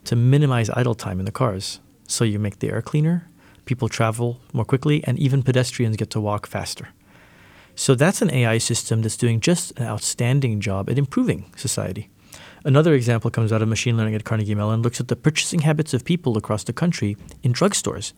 to 0.06 0.15
minimize 0.15 0.69
idle 0.69 0.95
time 0.95 1.19
in 1.19 1.26
the 1.26 1.32
cars. 1.32 1.80
So 2.08 2.23
you 2.23 2.39
make 2.39 2.60
the 2.60 2.69
air 2.69 2.82
cleaner, 2.82 3.28
people 3.65 3.89
travel 3.89 4.39
more 4.52 4.65
quickly, 4.65 5.04
and 5.06 5.17
even 5.19 5.43
pedestrians 5.43 5.97
get 5.97 6.10
to 6.12 6.21
walk 6.21 6.47
faster. 6.47 6.89
So 7.76 7.95
that's 7.95 8.21
an 8.21 8.32
AI 8.32 8.60
system 8.60 9.02
that's 9.02 9.17
doing 9.17 9.39
just 9.39 9.78
an 9.80 9.86
outstanding 9.86 10.60
job 10.60 10.89
at 10.89 10.97
improving 10.97 11.52
society. 11.56 12.10
Another 12.65 12.93
example 12.93 13.30
comes 13.30 13.52
out 13.52 13.62
of 13.62 13.67
machine 13.67 13.97
learning 13.97 14.15
at 14.15 14.23
Carnegie 14.23 14.56
Mellon, 14.56 14.82
looks 14.82 14.99
at 14.99 15.08
the 15.08 15.15
purchasing 15.15 15.62
habits 15.62 15.93
of 15.93 16.06
people 16.06 16.38
across 16.38 16.63
the 16.63 16.71
country 16.71 17.17
in 17.41 17.52
drugstores 17.52 18.13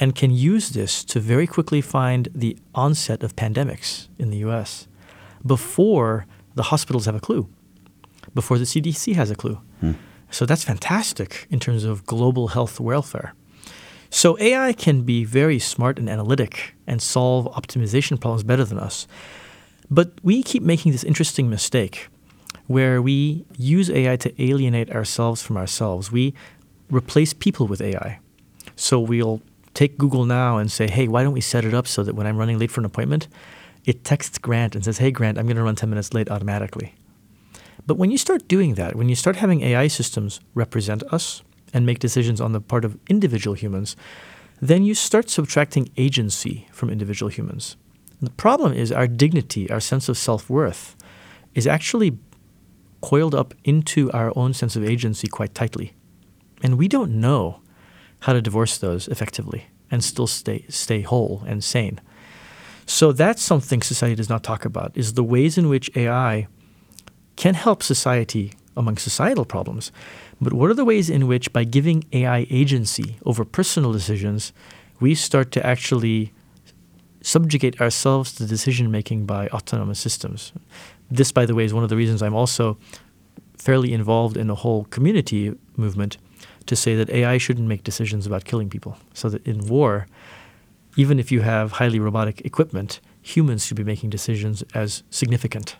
and 0.00 0.14
can 0.14 0.30
use 0.30 0.70
this 0.70 1.04
to 1.04 1.20
very 1.20 1.46
quickly 1.46 1.82
find 1.82 2.28
the 2.34 2.56
onset 2.74 3.22
of 3.22 3.36
pandemics 3.36 4.08
in 4.18 4.30
the 4.30 4.38
US 4.38 4.88
before 5.46 6.26
the 6.54 6.64
hospitals 6.64 7.04
have 7.04 7.14
a 7.14 7.20
clue, 7.20 7.48
before 8.34 8.58
the 8.58 8.64
CDC 8.64 9.14
has 9.14 9.30
a 9.30 9.36
clue. 9.36 9.60
Hmm. 9.80 9.92
So 10.30 10.46
that's 10.46 10.64
fantastic 10.64 11.46
in 11.50 11.60
terms 11.60 11.84
of 11.84 12.06
global 12.06 12.48
health 12.48 12.80
welfare. 12.80 13.34
So 14.08 14.38
AI 14.40 14.72
can 14.72 15.02
be 15.02 15.24
very 15.24 15.58
smart 15.58 15.98
and 15.98 16.08
analytic 16.08 16.74
and 16.86 17.00
solve 17.00 17.46
optimization 17.52 18.18
problems 18.20 18.42
better 18.42 18.64
than 18.64 18.78
us. 18.78 19.06
But 19.90 20.12
we 20.22 20.42
keep 20.42 20.62
making 20.62 20.92
this 20.92 21.04
interesting 21.04 21.50
mistake 21.50 22.08
where 22.66 23.02
we 23.02 23.44
use 23.56 23.90
AI 23.90 24.16
to 24.16 24.42
alienate 24.42 24.90
ourselves 24.90 25.42
from 25.42 25.56
ourselves. 25.56 26.10
We 26.10 26.34
replace 26.90 27.32
people 27.32 27.66
with 27.66 27.80
AI. 27.80 28.20
So 28.76 28.98
we'll 28.98 29.42
take 29.80 29.96
Google 29.96 30.26
Now 30.26 30.58
and 30.58 30.70
say, 30.70 30.90
hey, 30.90 31.08
why 31.08 31.22
don't 31.22 31.32
we 31.32 31.40
set 31.40 31.64
it 31.64 31.72
up 31.72 31.86
so 31.86 32.02
that 32.02 32.14
when 32.14 32.26
I'm 32.26 32.36
running 32.36 32.58
late 32.58 32.70
for 32.70 32.82
an 32.82 32.84
appointment, 32.84 33.28
it 33.86 34.04
texts 34.04 34.36
Grant 34.36 34.74
and 34.74 34.84
says, 34.84 34.98
hey, 34.98 35.10
Grant, 35.10 35.38
I'm 35.38 35.46
going 35.46 35.56
to 35.56 35.62
run 35.62 35.74
10 35.74 35.88
minutes 35.88 36.12
late 36.12 36.30
automatically. 36.30 36.94
But 37.86 37.96
when 37.96 38.10
you 38.10 38.18
start 38.18 38.46
doing 38.46 38.74
that, 38.74 38.94
when 38.94 39.08
you 39.08 39.14
start 39.14 39.36
having 39.36 39.62
AI 39.62 39.86
systems 39.86 40.38
represent 40.54 41.02
us 41.04 41.42
and 41.72 41.86
make 41.86 41.98
decisions 41.98 42.42
on 42.42 42.52
the 42.52 42.60
part 42.60 42.84
of 42.84 42.98
individual 43.08 43.54
humans, 43.54 43.96
then 44.60 44.82
you 44.82 44.94
start 44.94 45.30
subtracting 45.30 45.88
agency 45.96 46.68
from 46.72 46.90
individual 46.90 47.30
humans. 47.30 47.78
And 48.18 48.26
the 48.26 48.34
problem 48.34 48.74
is 48.74 48.92
our 48.92 49.06
dignity, 49.06 49.70
our 49.70 49.80
sense 49.80 50.10
of 50.10 50.18
self 50.18 50.50
worth, 50.50 50.94
is 51.54 51.66
actually 51.66 52.18
coiled 53.00 53.34
up 53.34 53.54
into 53.64 54.12
our 54.12 54.30
own 54.36 54.52
sense 54.52 54.76
of 54.76 54.84
agency 54.84 55.26
quite 55.26 55.54
tightly. 55.54 55.94
And 56.62 56.76
we 56.76 56.86
don't 56.86 57.18
know 57.18 57.62
how 58.20 58.32
to 58.32 58.42
divorce 58.42 58.78
those 58.78 59.08
effectively 59.08 59.66
and 59.90 60.04
still 60.04 60.26
stay 60.26 60.64
stay 60.68 61.02
whole 61.02 61.42
and 61.46 61.62
sane. 61.64 62.00
So 62.86 63.12
that's 63.12 63.42
something 63.42 63.82
society 63.82 64.16
does 64.16 64.28
not 64.28 64.42
talk 64.42 64.64
about 64.64 64.92
is 64.94 65.14
the 65.14 65.24
ways 65.24 65.56
in 65.56 65.68
which 65.68 65.90
AI 65.96 66.48
can 67.36 67.54
help 67.54 67.82
society 67.82 68.52
among 68.76 68.96
societal 68.96 69.44
problems. 69.44 69.92
But 70.40 70.52
what 70.52 70.70
are 70.70 70.74
the 70.74 70.84
ways 70.84 71.08
in 71.10 71.26
which 71.26 71.52
by 71.52 71.64
giving 71.64 72.04
AI 72.12 72.46
agency 72.50 73.16
over 73.24 73.44
personal 73.44 73.92
decisions, 73.92 74.52
we 74.98 75.14
start 75.14 75.52
to 75.52 75.64
actually 75.64 76.32
subjugate 77.22 77.80
ourselves 77.80 78.32
to 78.34 78.46
decision 78.46 78.90
making 78.90 79.26
by 79.26 79.48
autonomous 79.48 80.00
systems? 80.00 80.52
this, 81.10 81.32
by 81.32 81.44
the 81.44 81.54
way, 81.54 81.64
is 81.64 81.74
one 81.74 81.82
of 81.82 81.90
the 81.90 81.96
reasons 81.96 82.22
I'm 82.22 82.34
also 82.34 82.78
fairly 83.58 83.92
involved 83.92 84.36
in 84.36 84.46
the 84.46 84.54
whole 84.54 84.84
community 84.84 85.52
movement 85.76 86.16
to 86.70 86.76
say 86.76 86.94
that 86.94 87.10
AI 87.10 87.36
shouldn't 87.36 87.66
make 87.66 87.82
decisions 87.82 88.28
about 88.28 88.44
killing 88.44 88.70
people. 88.70 88.96
So 89.12 89.28
that 89.28 89.44
in 89.44 89.66
war, 89.66 90.06
even 90.96 91.18
if 91.18 91.32
you 91.32 91.40
have 91.40 91.72
highly 91.72 91.98
robotic 91.98 92.42
equipment, 92.42 93.00
humans 93.22 93.66
should 93.66 93.76
be 93.76 93.82
making 93.82 94.10
decisions 94.10 94.62
as 94.72 95.02
significant 95.10 95.74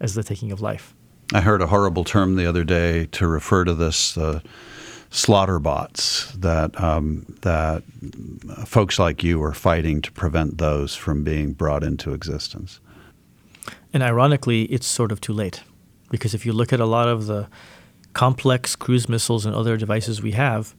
as 0.00 0.14
the 0.14 0.22
taking 0.22 0.50
of 0.50 0.62
life. 0.62 0.94
I 1.34 1.42
heard 1.42 1.60
a 1.60 1.66
horrible 1.66 2.04
term 2.04 2.36
the 2.36 2.46
other 2.46 2.64
day 2.64 3.04
to 3.12 3.26
refer 3.26 3.64
to 3.64 3.74
this 3.74 4.16
uh, 4.16 4.40
slaughter 5.10 5.58
bots 5.58 6.32
that 6.32 6.80
um, 6.80 7.26
that 7.42 7.82
folks 8.64 8.98
like 8.98 9.22
you 9.22 9.42
are 9.42 9.52
fighting 9.52 10.00
to 10.00 10.10
prevent 10.12 10.56
those 10.56 10.94
from 10.94 11.22
being 11.22 11.52
brought 11.52 11.84
into 11.84 12.14
existence. 12.14 12.80
And 13.92 14.02
ironically, 14.02 14.62
it's 14.62 14.86
sort 14.86 15.12
of 15.12 15.20
too 15.20 15.34
late 15.34 15.62
because 16.10 16.32
if 16.32 16.46
you 16.46 16.54
look 16.54 16.72
at 16.72 16.80
a 16.80 16.86
lot 16.86 17.08
of 17.08 17.26
the 17.26 17.46
complex 18.12 18.76
cruise 18.76 19.08
missiles 19.08 19.46
and 19.46 19.54
other 19.54 19.76
devices 19.76 20.22
we 20.22 20.32
have, 20.32 20.74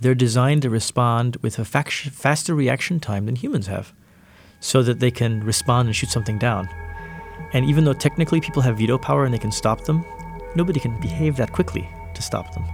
they're 0.00 0.14
designed 0.14 0.62
to 0.62 0.70
respond 0.70 1.36
with 1.42 1.58
a 1.58 1.64
faster 1.64 2.54
reaction 2.54 3.00
time 3.00 3.26
than 3.26 3.36
humans 3.36 3.66
have 3.66 3.92
so 4.60 4.82
that 4.82 5.00
they 5.00 5.10
can 5.10 5.42
respond 5.44 5.88
and 5.88 5.96
shoot 5.96 6.10
something 6.10 6.38
down. 6.38 6.68
And 7.52 7.64
even 7.64 7.84
though 7.84 7.94
technically 7.94 8.40
people 8.40 8.62
have 8.62 8.78
veto 8.78 8.98
power 8.98 9.24
and 9.24 9.32
they 9.32 9.38
can 9.38 9.52
stop 9.52 9.84
them, 9.84 10.04
nobody 10.54 10.80
can 10.80 11.00
behave 11.00 11.36
that 11.36 11.52
quickly 11.52 11.88
to 12.14 12.22
stop 12.22 12.52
them. 12.54 12.64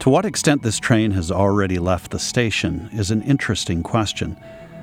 To 0.00 0.08
what 0.08 0.24
extent 0.24 0.62
this 0.62 0.78
train 0.78 1.10
has 1.10 1.30
already 1.30 1.78
left 1.78 2.10
the 2.10 2.18
station 2.18 2.88
is 2.92 3.10
an 3.10 3.22
interesting 3.22 3.82
question. 3.82 4.36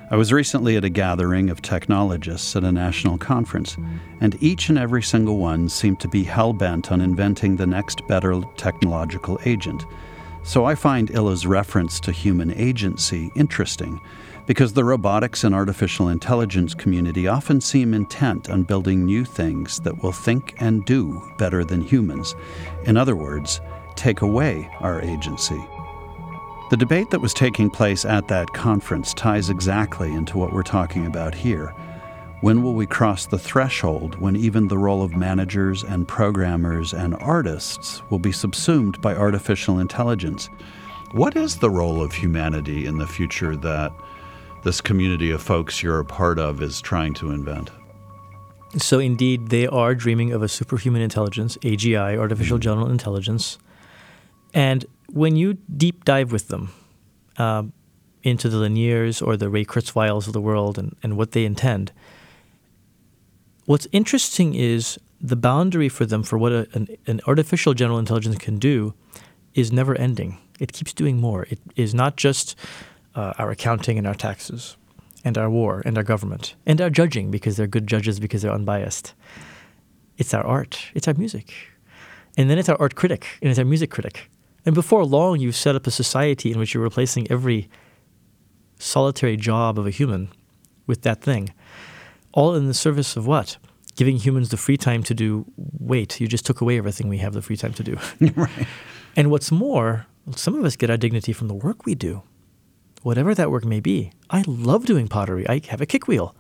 I 0.10 0.16
was 0.16 0.32
recently 0.32 0.78
at 0.78 0.86
a 0.86 0.90
gathering 0.90 1.50
of 1.50 1.62
technologists 1.62 2.56
at 2.56 2.64
a 2.64 2.72
national 2.72 3.18
conference, 3.18 3.76
and 4.22 4.42
each 4.42 4.70
and 4.70 4.78
every 4.78 5.04
single 5.04 5.38
one 5.38 5.68
seemed 5.68 6.00
to 6.00 6.08
be 6.08 6.24
hell 6.24 6.54
bent 6.54 6.94
on 6.94 7.02
inventing 7.02 7.58
the 7.58 7.68
next 7.68 8.08
better 8.08 8.42
technological 8.56 9.38
agent. 9.44 9.86
So 10.44 10.64
I 10.64 10.76
find 10.76 11.10
Illah's 11.10 11.46
reference 11.46 12.00
to 12.00 12.14
human 12.14 12.54
agency 12.54 13.30
interesting 13.36 14.00
because 14.46 14.72
the 14.72 14.86
robotics 14.86 15.44
and 15.44 15.54
artificial 15.54 16.08
intelligence 16.08 16.74
community 16.74 17.28
often 17.28 17.60
seem 17.60 17.94
intent 17.94 18.50
on 18.50 18.64
building 18.64 19.06
new 19.06 19.26
things 19.26 19.78
that 19.82 20.02
will 20.02 20.14
think 20.14 20.56
and 20.62 20.86
do 20.86 21.22
better 21.38 21.66
than 21.66 21.82
humans. 21.82 22.34
In 22.86 22.96
other 22.96 23.18
words, 23.18 23.60
take 23.98 24.22
away 24.22 24.70
our 24.80 25.02
agency. 25.02 25.62
The 26.70 26.78
debate 26.78 27.10
that 27.12 27.22
was 27.22 27.34
taking 27.34 27.70
place 27.70 28.04
at 28.06 28.28
that 28.28 28.54
conference 28.54 29.14
ties 29.14 29.50
exactly 29.50 30.12
into 30.12 30.38
what 30.38 30.54
we're 30.54 30.64
talking 30.64 31.06
about 31.06 31.34
here. 31.34 31.74
When 32.42 32.62
will 32.62 32.74
we 32.74 32.86
cross 32.86 33.26
the 33.26 33.40
threshold 33.40 34.20
when 34.20 34.36
even 34.36 34.68
the 34.68 34.78
role 34.78 35.02
of 35.02 35.16
managers 35.16 35.84
and 35.84 36.08
programmers 36.08 36.94
and 36.94 37.16
artists 37.16 38.02
will 38.10 38.20
be 38.20 38.32
subsumed 38.32 39.02
by 39.02 39.16
artificial 39.16 39.80
intelligence? 39.80 40.50
What 41.14 41.36
is 41.36 41.56
the 41.56 41.70
role 41.70 42.04
of 42.04 42.14
humanity 42.14 42.86
in 42.86 42.98
the 42.98 43.08
future 43.08 43.56
that 43.56 43.92
this 44.68 44.82
community 44.82 45.32
of 45.32 45.42
folks 45.42 45.82
you're 45.82 46.00
a 46.00 46.06
part 46.06 46.38
of 46.40 46.62
is 46.62 46.82
trying 46.82 47.14
to 47.16 47.32
invent. 47.32 47.72
So, 48.78 49.00
indeed, 49.00 49.48
they 49.48 49.66
are 49.66 49.96
dreaming 49.96 50.34
of 50.34 50.44
a 50.44 50.50
superhuman 50.50 51.02
intelligence, 51.02 51.58
AGI, 51.58 52.18
artificial 52.18 52.58
mm-hmm. 52.58 52.64
general 52.64 52.90
intelligence. 52.90 53.58
And 54.54 54.86
when 55.12 55.36
you 55.36 55.54
deep 55.54 56.06
dive 56.06 56.32
with 56.32 56.48
them 56.48 56.72
uh, 57.38 57.64
into 58.24 58.50
the 58.50 58.58
Laniers 58.58 59.26
or 59.26 59.38
the 59.38 59.50
Ray 59.50 59.66
Kurzweils 59.66 60.28
of 60.28 60.34
the 60.34 60.42
world 60.42 60.78
and, 60.78 60.96
and 61.04 61.18
what 61.18 61.32
they 61.32 61.46
intend, 61.46 61.92
what's 63.66 63.88
interesting 63.92 64.54
is 64.54 65.00
the 65.20 65.36
boundary 65.36 65.90
for 65.90 66.06
them 66.06 66.24
for 66.24 66.38
what 66.38 66.52
a, 66.52 66.68
an, 66.74 66.88
an 67.08 67.22
artificial 67.26 67.74
general 67.74 68.00
intelligence 68.00 68.38
can 68.38 68.60
do 68.60 68.94
is 69.54 69.72
never 69.72 69.96
ending. 69.96 70.38
It 70.60 70.74
keeps 70.74 70.94
doing 70.94 71.20
more. 71.20 71.44
It 71.50 71.60
is 71.76 71.94
not 71.94 72.18
just 72.18 72.56
uh, 73.16 73.34
our 73.38 73.50
accounting 73.50 73.98
and 73.98 74.06
our 74.06 74.14
taxes, 74.14 74.78
and 75.24 75.38
our 75.38 75.50
war 75.50 75.82
and 75.86 75.98
our 75.98 76.04
government, 76.04 76.56
and 76.66 76.80
our 76.80 76.90
judging 76.90 77.32
because 77.32 77.58
they're 77.58 77.68
good 77.68 77.88
judges 77.88 78.20
because 78.20 78.42
they're 78.42 78.54
unbiased. 78.54 79.14
It's 80.18 80.34
our 80.34 80.46
art, 80.46 80.88
it's 80.94 81.08
our 81.08 81.14
music. 81.16 81.54
And 82.38 82.50
then 82.50 82.58
it's 82.60 82.70
our 82.70 82.80
art 82.80 82.96
critic, 82.96 83.28
and 83.42 83.50
it's 83.50 83.60
our 83.60 83.66
music 83.66 83.90
critic. 83.90 84.30
And 84.68 84.76
before 84.76 85.06
long, 85.06 85.40
you've 85.40 85.56
set 85.56 85.78
up 85.78 85.88
a 85.88 85.92
society 85.92 86.52
in 86.52 86.60
which 86.60 86.74
you're 86.74 86.84
replacing 86.84 87.32
every 87.32 87.70
solitary 88.78 89.38
job 89.38 89.80
of 89.80 89.88
a 89.88 89.92
human 89.92 90.28
with 90.86 91.04
that 91.04 91.22
thing. 91.22 91.54
All 92.34 92.54
in 92.54 92.68
the 92.68 92.74
service 92.74 93.16
of 93.16 93.26
what? 93.26 93.56
Giving 93.96 94.18
humans 94.18 94.50
the 94.50 94.58
free 94.58 94.76
time 94.76 95.04
to 95.04 95.14
do, 95.14 95.46
wait, 95.56 96.20
you 96.20 96.28
just 96.28 96.46
took 96.46 96.60
away 96.60 96.78
everything 96.78 97.08
we 97.08 97.20
have 97.20 97.32
the 97.32 97.42
free 97.42 97.56
time 97.56 97.72
to 97.76 97.84
do. 97.84 97.98
right. 98.36 98.68
And 99.16 99.32
what's 99.32 99.54
more, 99.54 100.06
some 100.36 100.54
of 100.54 100.66
us 100.66 100.76
get 100.76 100.90
our 100.90 100.98
dignity 100.98 101.32
from 101.32 101.48
the 101.48 101.54
work 101.54 101.86
we 101.86 101.96
do 101.96 102.24
whatever 103.04 103.34
that 103.34 103.50
work 103.50 103.64
may 103.64 103.80
be. 103.80 104.12
I 104.30 104.44
love 104.46 104.86
doing 104.86 105.08
pottery. 105.08 105.48
I 105.48 105.62
have 105.70 105.80
a 105.80 105.86
kick 105.86 106.10
wheel. 106.10 106.36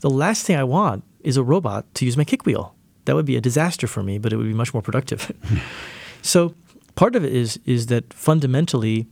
The 0.00 0.10
last 0.10 0.46
thing 0.46 0.54
I 0.54 0.62
want 0.62 1.02
is 1.20 1.36
a 1.36 1.42
robot 1.42 1.92
to 1.96 2.04
use 2.04 2.16
my 2.16 2.22
kick 2.22 2.46
wheel. 2.46 2.76
That 3.06 3.16
would 3.16 3.26
be 3.26 3.34
a 3.34 3.40
disaster 3.40 3.88
for 3.88 4.04
me, 4.04 4.18
but 4.18 4.32
it 4.32 4.36
would 4.36 4.46
be 4.46 4.54
much 4.54 4.72
more 4.72 4.82
productive. 4.82 5.32
so 6.22 6.54
part 6.94 7.16
of 7.16 7.24
it 7.24 7.32
is 7.32 7.58
is 7.64 7.86
that 7.86 8.12
fundamentally 8.12 9.06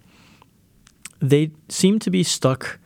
they 1.20 1.50
seem 1.68 1.98
to 1.98 2.10
be 2.10 2.22
stuck 2.22 2.78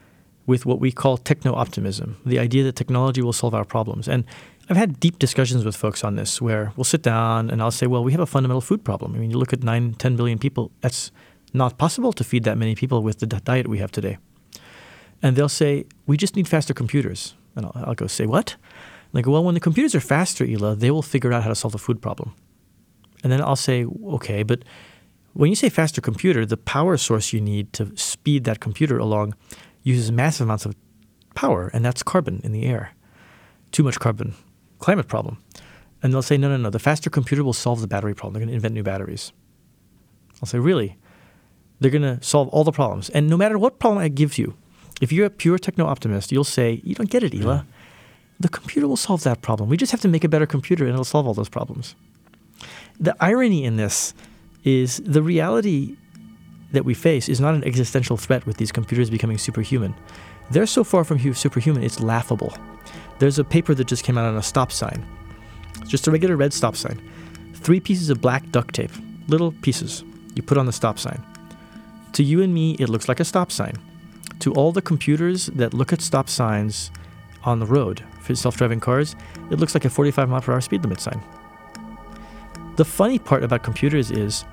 with 0.46 0.66
what 0.66 0.80
we 0.80 0.92
call 0.92 1.16
techno 1.16 1.54
optimism, 1.54 2.16
the 2.26 2.38
idea 2.38 2.62
that 2.64 2.76
technology 2.76 3.22
will 3.22 3.32
solve 3.32 3.54
our 3.54 3.64
problems. 3.64 4.08
And 4.08 4.24
I've 4.68 4.76
had 4.76 5.00
deep 5.00 5.18
discussions 5.18 5.64
with 5.64 5.76
folks 5.76 6.04
on 6.04 6.16
this 6.16 6.40
where 6.40 6.72
we'll 6.76 6.84
sit 6.84 7.02
down 7.02 7.50
and 7.50 7.62
I'll 7.62 7.70
say, 7.70 7.86
well, 7.86 8.04
we 8.04 8.12
have 8.12 8.20
a 8.20 8.26
fundamental 8.26 8.60
food 8.60 8.84
problem. 8.84 9.14
I 9.14 9.18
mean, 9.18 9.30
you 9.30 9.38
look 9.38 9.52
at 9.52 9.62
9, 9.62 9.94
10 9.94 10.16
billion 10.16 10.38
people, 10.38 10.70
that's 10.80 11.10
not 11.52 11.78
possible 11.78 12.12
to 12.12 12.24
feed 12.24 12.44
that 12.44 12.58
many 12.58 12.74
people 12.74 13.02
with 13.02 13.20
the 13.20 13.26
diet 13.26 13.68
we 13.68 13.78
have 13.78 13.92
today. 13.92 14.18
And 15.22 15.36
they'll 15.36 15.48
say, 15.48 15.84
we 16.06 16.16
just 16.16 16.36
need 16.36 16.48
faster 16.48 16.74
computers. 16.74 17.34
And 17.56 17.66
I'll, 17.66 17.84
I'll 17.86 17.94
go, 17.94 18.06
say, 18.06 18.26
what? 18.26 18.52
And 18.52 19.12
they 19.12 19.22
go, 19.22 19.32
well, 19.32 19.44
when 19.44 19.54
the 19.54 19.60
computers 19.60 19.94
are 19.94 20.00
faster, 20.00 20.44
Illah, 20.44 20.76
they 20.76 20.90
will 20.90 21.02
figure 21.02 21.32
out 21.32 21.42
how 21.42 21.48
to 21.48 21.54
solve 21.54 21.72
the 21.72 21.78
food 21.78 22.02
problem. 22.02 22.34
And 23.24 23.32
then 23.32 23.40
I'll 23.42 23.56
say, 23.56 23.86
okay, 23.86 24.44
but 24.44 24.62
when 25.32 25.50
you 25.50 25.56
say 25.56 25.68
faster 25.68 26.00
computer, 26.00 26.46
the 26.46 26.56
power 26.56 26.96
source 26.96 27.32
you 27.32 27.40
need 27.40 27.72
to 27.72 27.90
speed 27.96 28.44
that 28.44 28.60
computer 28.60 28.98
along 28.98 29.34
uses 29.82 30.12
massive 30.12 30.46
amounts 30.46 30.64
of 30.64 30.76
power, 31.34 31.70
and 31.72 31.84
that's 31.84 32.02
carbon 32.02 32.40
in 32.44 32.52
the 32.52 32.64
air. 32.64 32.92
Too 33.72 33.82
much 33.82 33.98
carbon, 33.98 34.34
climate 34.78 35.08
problem. 35.08 35.38
And 36.02 36.12
they'll 36.12 36.22
say, 36.22 36.36
no, 36.36 36.48
no, 36.48 36.58
no, 36.58 36.70
the 36.70 36.78
faster 36.78 37.10
computer 37.10 37.42
will 37.42 37.54
solve 37.54 37.80
the 37.80 37.86
battery 37.86 38.14
problem. 38.14 38.34
They're 38.34 38.40
going 38.40 38.50
to 38.50 38.54
invent 38.54 38.74
new 38.74 38.82
batteries. 38.82 39.32
I'll 40.42 40.46
say, 40.46 40.58
really? 40.58 40.98
They're 41.80 41.90
going 41.90 42.02
to 42.02 42.22
solve 42.22 42.48
all 42.48 42.62
the 42.62 42.72
problems. 42.72 43.08
And 43.10 43.28
no 43.28 43.36
matter 43.36 43.58
what 43.58 43.78
problem 43.78 44.02
I 44.02 44.08
give 44.08 44.38
you, 44.38 44.54
if 45.00 45.12
you're 45.12 45.26
a 45.26 45.30
pure 45.30 45.58
techno 45.58 45.86
optimist, 45.86 46.30
you'll 46.30 46.44
say, 46.44 46.80
You 46.84 46.94
don't 46.94 47.10
get 47.10 47.22
it, 47.22 47.34
Illah. 47.34 47.66
Yeah. 47.66 47.74
The 48.40 48.48
computer 48.48 48.86
will 48.86 48.96
solve 48.96 49.22
that 49.24 49.42
problem. 49.42 49.68
We 49.68 49.76
just 49.76 49.92
have 49.92 50.00
to 50.02 50.08
make 50.08 50.24
a 50.24 50.28
better 50.28 50.46
computer 50.46 50.84
and 50.84 50.92
it'll 50.92 51.04
solve 51.04 51.26
all 51.26 51.34
those 51.34 51.48
problems. 51.48 51.96
The 53.00 53.16
irony 53.20 53.64
in 53.64 53.76
this 53.76 54.14
is 54.62 55.02
the 55.04 55.22
reality 55.22 55.96
that 56.72 56.84
we 56.84 56.94
face 56.94 57.28
is 57.28 57.40
not 57.40 57.54
an 57.54 57.64
existential 57.64 58.16
threat 58.16 58.46
with 58.46 58.56
these 58.56 58.72
computers 58.72 59.10
becoming 59.10 59.38
superhuman. 59.38 59.94
They're 60.50 60.66
so 60.66 60.84
far 60.84 61.04
from 61.04 61.18
superhuman, 61.34 61.82
it's 61.82 62.00
laughable. 62.00 62.56
There's 63.18 63.38
a 63.38 63.44
paper 63.44 63.74
that 63.74 63.86
just 63.86 64.04
came 64.04 64.18
out 64.18 64.26
on 64.26 64.36
a 64.36 64.42
stop 64.42 64.72
sign. 64.72 65.06
Just 65.86 66.06
a 66.06 66.10
regular 66.10 66.36
red 66.36 66.52
stop 66.52 66.76
sign. 66.76 67.00
Three 67.54 67.80
pieces 67.80 68.10
of 68.10 68.20
black 68.20 68.50
duct 68.50 68.74
tape, 68.74 68.90
little 69.28 69.52
pieces, 69.52 70.04
you 70.34 70.42
put 70.42 70.58
on 70.58 70.66
the 70.66 70.72
stop 70.72 70.98
sign. 70.98 71.22
To 72.14 72.22
you 72.22 72.42
and 72.42 72.52
me, 72.54 72.72
it 72.74 72.88
looks 72.88 73.08
like 73.08 73.20
a 73.20 73.24
stop 73.24 73.50
sign. 73.50 73.74
To 74.40 74.52
all 74.52 74.72
the 74.72 74.82
computers 74.82 75.46
that 75.46 75.74
look 75.74 75.92
at 75.92 76.00
stop 76.00 76.28
signs 76.28 76.90
on 77.44 77.60
the 77.60 77.66
road 77.66 78.02
for 78.20 78.34
self 78.34 78.56
driving 78.56 78.80
cars, 78.80 79.16
it 79.50 79.58
looks 79.58 79.74
like 79.74 79.84
a 79.84 79.90
45 79.90 80.28
mile 80.28 80.40
per 80.40 80.52
hour 80.52 80.60
speed 80.60 80.82
limit 80.82 81.00
sign. 81.00 81.22
The 82.76 82.84
funny 82.84 83.18
part 83.18 83.44
about 83.44 83.62
computers 83.62 84.10
is 84.10 84.44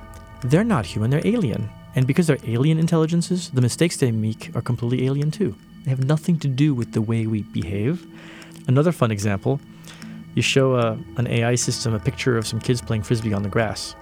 they're 0.41 0.63
not 0.63 0.85
human, 0.85 1.09
they're 1.09 1.25
alien. 1.25 1.69
And 1.95 2.05
because 2.07 2.27
they're 2.27 2.37
alien 2.45 2.77
intelligences, 2.77 3.49
the 3.49 3.61
mistakes 3.61 3.97
they 3.97 4.11
make 4.11 4.55
are 4.55 4.61
completely 4.61 5.07
alien 5.07 5.31
too. 5.31 5.55
They 5.83 5.89
have 5.89 6.05
nothing 6.05 6.37
to 6.39 6.47
do 6.47 6.73
with 6.75 6.93
the 6.93 7.01
way 7.01 7.25
we 7.25 7.41
behave. 7.43 8.05
Another 8.67 8.91
fun 8.91 9.11
example 9.11 9.59
you 10.35 10.41
show 10.41 10.75
uh, 10.75 10.97
a, 11.17 11.19
an 11.19 11.27
AI 11.27 11.55
system 11.55 11.93
a 11.93 11.99
picture 11.99 12.37
of 12.37 12.47
some 12.47 12.59
kids 12.59 12.81
playing 12.81 13.03
frisbee 13.03 13.33
on 13.33 13.43
the 13.43 13.49
grass, 13.49 13.95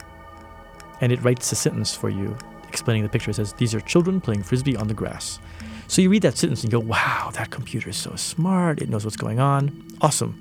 and 1.01 1.11
it 1.11 1.23
writes 1.23 1.51
a 1.51 1.55
sentence 1.55 1.95
for 1.95 2.09
you 2.09 2.37
explaining 2.67 3.03
the 3.03 3.09
picture. 3.09 3.31
It 3.31 3.35
says, 3.35 3.53
These 3.53 3.73
are 3.73 3.81
children 3.81 4.21
playing 4.21 4.43
frisbee 4.43 4.75
on 4.75 4.87
the 4.87 4.93
grass. 4.93 5.39
So 5.87 6.03
you 6.03 6.09
read 6.09 6.21
that 6.21 6.37
sentence 6.37 6.63
and 6.63 6.71
you 6.71 6.79
go, 6.79 6.85
Wow, 6.85 7.31
that 7.33 7.49
computer 7.49 7.89
is 7.89 7.97
so 7.97 8.15
smart. 8.15 8.81
It 8.81 8.89
knows 8.89 9.05
what's 9.05 9.17
going 9.17 9.39
on. 9.39 9.87
Awesome. 10.01 10.37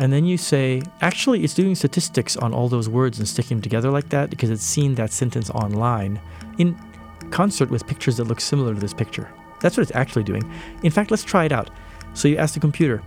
And 0.00 0.10
then 0.10 0.24
you 0.24 0.38
say, 0.38 0.82
Actually, 1.02 1.44
it's 1.44 1.54
doing 1.54 1.74
statistics 1.74 2.36
on 2.36 2.54
all 2.54 2.68
those 2.68 2.88
words 2.88 3.18
and 3.18 3.28
sticking 3.28 3.58
them 3.58 3.62
together 3.62 3.90
like 3.90 4.08
that 4.08 4.30
because 4.30 4.50
it's 4.50 4.64
seen 4.64 4.94
that 4.94 5.12
sentence 5.12 5.50
online 5.50 6.18
in 6.58 6.76
concert 7.30 7.70
with 7.70 7.86
pictures 7.86 8.16
that 8.16 8.24
look 8.24 8.40
similar 8.40 8.74
to 8.74 8.80
this 8.80 8.94
picture. 8.94 9.30
That's 9.60 9.76
what 9.76 9.82
it's 9.82 9.94
actually 9.94 10.24
doing. 10.24 10.42
In 10.82 10.90
fact, 10.90 11.10
let's 11.10 11.22
try 11.22 11.44
it 11.44 11.52
out. 11.52 11.68
So 12.14 12.28
you 12.28 12.38
ask 12.38 12.54
the 12.54 12.60
computer, 12.60 13.02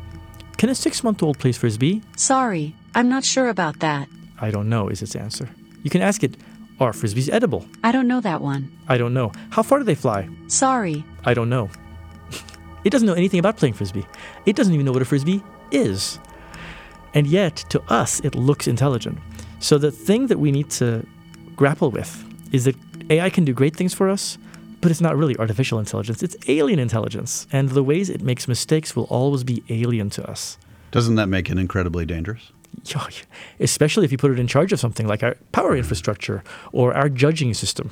Can 0.57 0.69
a 0.69 0.75
six 0.75 1.03
month 1.03 1.23
old 1.23 1.39
play 1.39 1.51
frisbee? 1.51 2.03
Sorry, 2.15 2.75
I'm 2.93 3.09
not 3.09 3.25
sure 3.25 3.49
about 3.49 3.79
that. 3.79 4.07
I 4.39 4.51
don't 4.51 4.69
know, 4.69 4.87
is 4.87 5.01
its 5.01 5.15
answer. 5.15 5.49
You 5.81 5.89
can 5.89 6.03
ask 6.03 6.23
it, 6.23 6.37
Are 6.79 6.91
frisbees 6.91 7.27
edible? 7.33 7.65
I 7.83 7.91
don't 7.91 8.07
know 8.07 8.21
that 8.21 8.39
one. 8.41 8.71
I 8.87 8.99
don't 8.99 9.15
know. 9.15 9.31
How 9.49 9.63
far 9.63 9.79
do 9.79 9.83
they 9.83 9.95
fly? 9.95 10.29
Sorry. 10.47 11.03
I 11.25 11.33
don't 11.33 11.49
know. 11.49 11.71
it 12.83 12.91
doesn't 12.91 13.07
know 13.07 13.13
anything 13.13 13.39
about 13.39 13.57
playing 13.57 13.73
frisbee. 13.73 14.05
It 14.45 14.55
doesn't 14.55 14.73
even 14.75 14.85
know 14.85 14.91
what 14.91 15.01
a 15.01 15.05
frisbee 15.05 15.41
is. 15.71 16.19
And 17.13 17.27
yet, 17.27 17.57
to 17.69 17.81
us, 17.91 18.19
it 18.21 18.35
looks 18.35 18.67
intelligent. 18.67 19.19
So 19.59 19.77
the 19.77 19.91
thing 19.91 20.27
that 20.27 20.39
we 20.39 20.51
need 20.51 20.69
to 20.71 21.05
grapple 21.55 21.91
with 21.91 22.25
is 22.51 22.65
that 22.65 22.75
AI 23.09 23.29
can 23.29 23.45
do 23.45 23.53
great 23.53 23.75
things 23.75 23.93
for 23.93 24.09
us, 24.09 24.37
but 24.81 24.91
it's 24.91 25.01
not 25.01 25.15
really 25.15 25.37
artificial 25.37 25.79
intelligence. 25.79 26.23
It's 26.23 26.35
alien 26.47 26.79
intelligence. 26.79 27.47
And 27.51 27.69
the 27.69 27.83
ways 27.83 28.09
it 28.09 28.21
makes 28.21 28.47
mistakes 28.47 28.95
will 28.95 29.05
always 29.05 29.43
be 29.43 29.63
alien 29.69 30.09
to 30.11 30.29
us. 30.29 30.57
Doesn't 30.91 31.15
that 31.15 31.27
make 31.27 31.49
it 31.49 31.57
incredibly 31.57 32.05
dangerous? 32.05 32.51
Especially 33.59 34.05
if 34.05 34.11
you 34.11 34.17
put 34.17 34.31
it 34.31 34.39
in 34.39 34.47
charge 34.47 34.73
of 34.73 34.79
something 34.79 35.07
like 35.07 35.23
our 35.23 35.35
power 35.51 35.75
infrastructure 35.75 36.43
or 36.71 36.93
our 36.93 37.09
judging 37.09 37.53
system. 37.53 37.91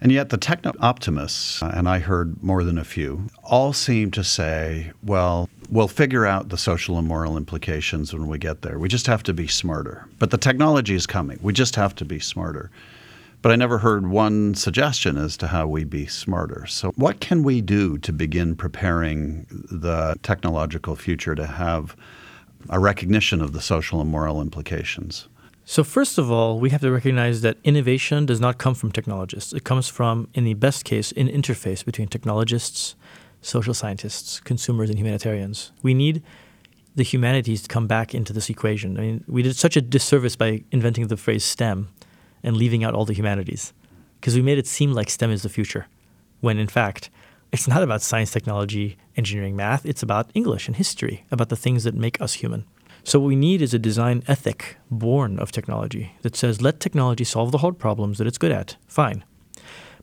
And 0.00 0.12
yet, 0.12 0.28
the 0.28 0.36
techno 0.36 0.72
optimists, 0.78 1.60
uh, 1.60 1.72
and 1.74 1.88
I 1.88 1.98
heard 1.98 2.40
more 2.42 2.62
than 2.62 2.78
a 2.78 2.84
few, 2.84 3.28
all 3.42 3.72
seem 3.72 4.12
to 4.12 4.22
say, 4.22 4.92
well, 5.02 5.48
we'll 5.70 5.88
figure 5.88 6.24
out 6.24 6.50
the 6.50 6.56
social 6.56 6.98
and 6.98 7.08
moral 7.08 7.36
implications 7.36 8.12
when 8.12 8.28
we 8.28 8.38
get 8.38 8.62
there. 8.62 8.78
We 8.78 8.88
just 8.88 9.08
have 9.08 9.24
to 9.24 9.34
be 9.34 9.48
smarter. 9.48 10.06
But 10.20 10.30
the 10.30 10.38
technology 10.38 10.94
is 10.94 11.06
coming. 11.06 11.40
We 11.42 11.52
just 11.52 11.74
have 11.74 11.96
to 11.96 12.04
be 12.04 12.20
smarter. 12.20 12.70
But 13.42 13.52
I 13.52 13.56
never 13.56 13.78
heard 13.78 14.08
one 14.08 14.54
suggestion 14.54 15.16
as 15.16 15.36
to 15.38 15.48
how 15.48 15.66
we 15.66 15.84
be 15.84 16.06
smarter. 16.06 16.66
So, 16.66 16.92
what 16.96 17.20
can 17.20 17.42
we 17.42 17.60
do 17.60 17.98
to 17.98 18.12
begin 18.12 18.56
preparing 18.56 19.46
the 19.50 20.16
technological 20.22 20.96
future 20.96 21.34
to 21.34 21.46
have 21.46 21.96
a 22.68 22.80
recognition 22.80 23.40
of 23.40 23.52
the 23.52 23.60
social 23.60 24.00
and 24.00 24.10
moral 24.10 24.40
implications? 24.40 25.28
So, 25.70 25.84
first 25.84 26.16
of 26.16 26.30
all, 26.30 26.58
we 26.58 26.70
have 26.70 26.80
to 26.80 26.90
recognize 26.90 27.42
that 27.42 27.58
innovation 27.62 28.24
does 28.24 28.40
not 28.40 28.56
come 28.56 28.74
from 28.74 28.90
technologists. 28.90 29.52
It 29.52 29.64
comes 29.64 29.86
from, 29.86 30.28
in 30.32 30.44
the 30.44 30.54
best 30.54 30.86
case, 30.86 31.12
an 31.12 31.28
interface 31.28 31.84
between 31.84 32.08
technologists, 32.08 32.96
social 33.42 33.74
scientists, 33.74 34.40
consumers, 34.40 34.88
and 34.88 34.98
humanitarians. 34.98 35.72
We 35.82 35.92
need 35.92 36.22
the 36.96 37.02
humanities 37.02 37.60
to 37.64 37.68
come 37.68 37.86
back 37.86 38.14
into 38.14 38.32
this 38.32 38.48
equation. 38.48 38.96
I 38.96 39.02
mean, 39.02 39.24
we 39.28 39.42
did 39.42 39.56
such 39.56 39.76
a 39.76 39.82
disservice 39.82 40.36
by 40.36 40.64
inventing 40.72 41.08
the 41.08 41.18
phrase 41.18 41.44
STEM 41.44 41.90
and 42.42 42.56
leaving 42.56 42.82
out 42.82 42.94
all 42.94 43.04
the 43.04 43.12
humanities 43.12 43.74
because 44.18 44.34
we 44.34 44.40
made 44.40 44.56
it 44.56 44.66
seem 44.66 44.94
like 44.94 45.10
STEM 45.10 45.30
is 45.30 45.42
the 45.42 45.50
future, 45.50 45.84
when 46.40 46.58
in 46.58 46.68
fact, 46.68 47.10
it's 47.52 47.68
not 47.68 47.82
about 47.82 48.00
science, 48.00 48.30
technology, 48.30 48.96
engineering, 49.18 49.54
math. 49.54 49.84
It's 49.84 50.02
about 50.02 50.30
English 50.32 50.66
and 50.66 50.76
history, 50.76 51.26
about 51.30 51.50
the 51.50 51.56
things 51.56 51.84
that 51.84 51.94
make 51.94 52.18
us 52.22 52.32
human. 52.32 52.64
So, 53.04 53.20
what 53.20 53.28
we 53.28 53.36
need 53.36 53.62
is 53.62 53.72
a 53.72 53.78
design 53.78 54.22
ethic 54.28 54.76
born 54.90 55.38
of 55.38 55.52
technology 55.52 56.14
that 56.22 56.36
says 56.36 56.60
let 56.60 56.80
technology 56.80 57.24
solve 57.24 57.52
the 57.52 57.58
hard 57.58 57.78
problems 57.78 58.18
that 58.18 58.26
it's 58.26 58.38
good 58.38 58.52
at, 58.52 58.76
fine. 58.86 59.24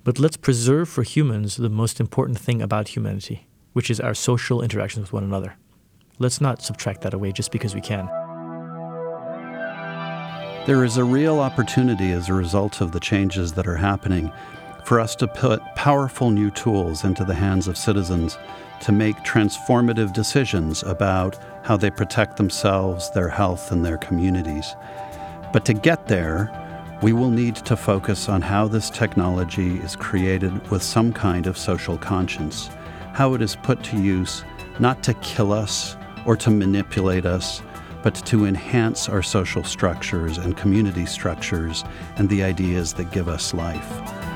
But 0.04 0.20
let's 0.20 0.38
preserve 0.38 0.88
for 0.88 1.04
humans 1.04 1.58
the 1.58 1.70
most 1.70 2.00
important 2.00 2.40
thing 2.40 2.62
about 2.62 2.90
humanity, 2.90 3.48
which 3.74 3.90
is 3.90 4.00
our 4.00 4.14
social 4.14 4.62
interactions 4.62 5.04
with 5.04 5.14
one 5.14 5.24
another. 5.24 5.56
Let's 6.20 6.40
not 6.40 6.62
subtract 6.62 7.02
that 7.02 7.14
away 7.14 7.32
just 7.32 7.52
because 7.52 7.76
we 7.76 7.82
can. 7.82 8.08
There 10.66 10.84
is 10.84 10.98
a 10.98 11.04
real 11.04 11.40
opportunity 11.40 12.12
as 12.12 12.30
a 12.30 12.34
result 12.34 12.82
of 12.82 12.92
the 12.92 13.00
changes 13.00 13.54
that 13.54 13.68
are 13.68 13.76
happening 13.76 14.32
for 14.86 15.00
us 15.00 15.16
to 15.18 15.28
put 15.28 15.62
powerful 15.76 16.30
new 16.30 16.52
tools 16.52 17.04
into 17.04 17.26
the 17.26 17.34
hands 17.34 17.68
of 17.68 17.78
citizens 17.78 18.38
to 18.82 18.92
make 18.92 19.18
transformative 19.18 20.14
decisions 20.14 20.84
about 20.84 21.55
how 21.66 21.76
they 21.76 21.90
protect 21.90 22.38
themselves, 22.38 23.10
their 23.10 23.28
health, 23.28 23.72
and 23.72 23.84
their 23.84 23.98
communities. 23.98 24.76
But 25.52 25.66
to 25.66 25.74
get 25.74 26.08
there, 26.08 26.52
we 27.02 27.12
will 27.12 27.32
need 27.32 27.56
to 27.56 27.76
focus 27.76 28.30
on 28.30 28.44
how 28.44 28.68
this 28.68 28.92
technology 28.92 29.78
is 29.78 29.96
created 29.96 30.70
with 30.70 30.84
some 30.84 31.12
kind 31.12 31.48
of 31.48 31.58
social 31.58 31.98
conscience, 31.98 32.70
how 33.14 33.34
it 33.34 33.42
is 33.42 33.56
put 33.56 33.84
to 33.86 34.00
use 34.00 34.44
not 34.80 35.02
to 35.04 35.16
kill 35.16 35.52
us 35.52 35.98
or 36.28 36.36
to 36.38 36.52
manipulate 36.52 37.26
us, 37.26 37.64
but 38.04 38.14
to 38.28 38.46
enhance 38.46 39.10
our 39.10 39.24
social 39.24 39.64
structures 39.64 40.38
and 40.38 40.56
community 40.56 41.08
structures 41.08 41.84
and 42.18 42.30
the 42.30 42.44
ideas 42.44 42.94
that 42.94 43.12
give 43.12 43.28
us 43.28 43.56
life. 43.56 44.35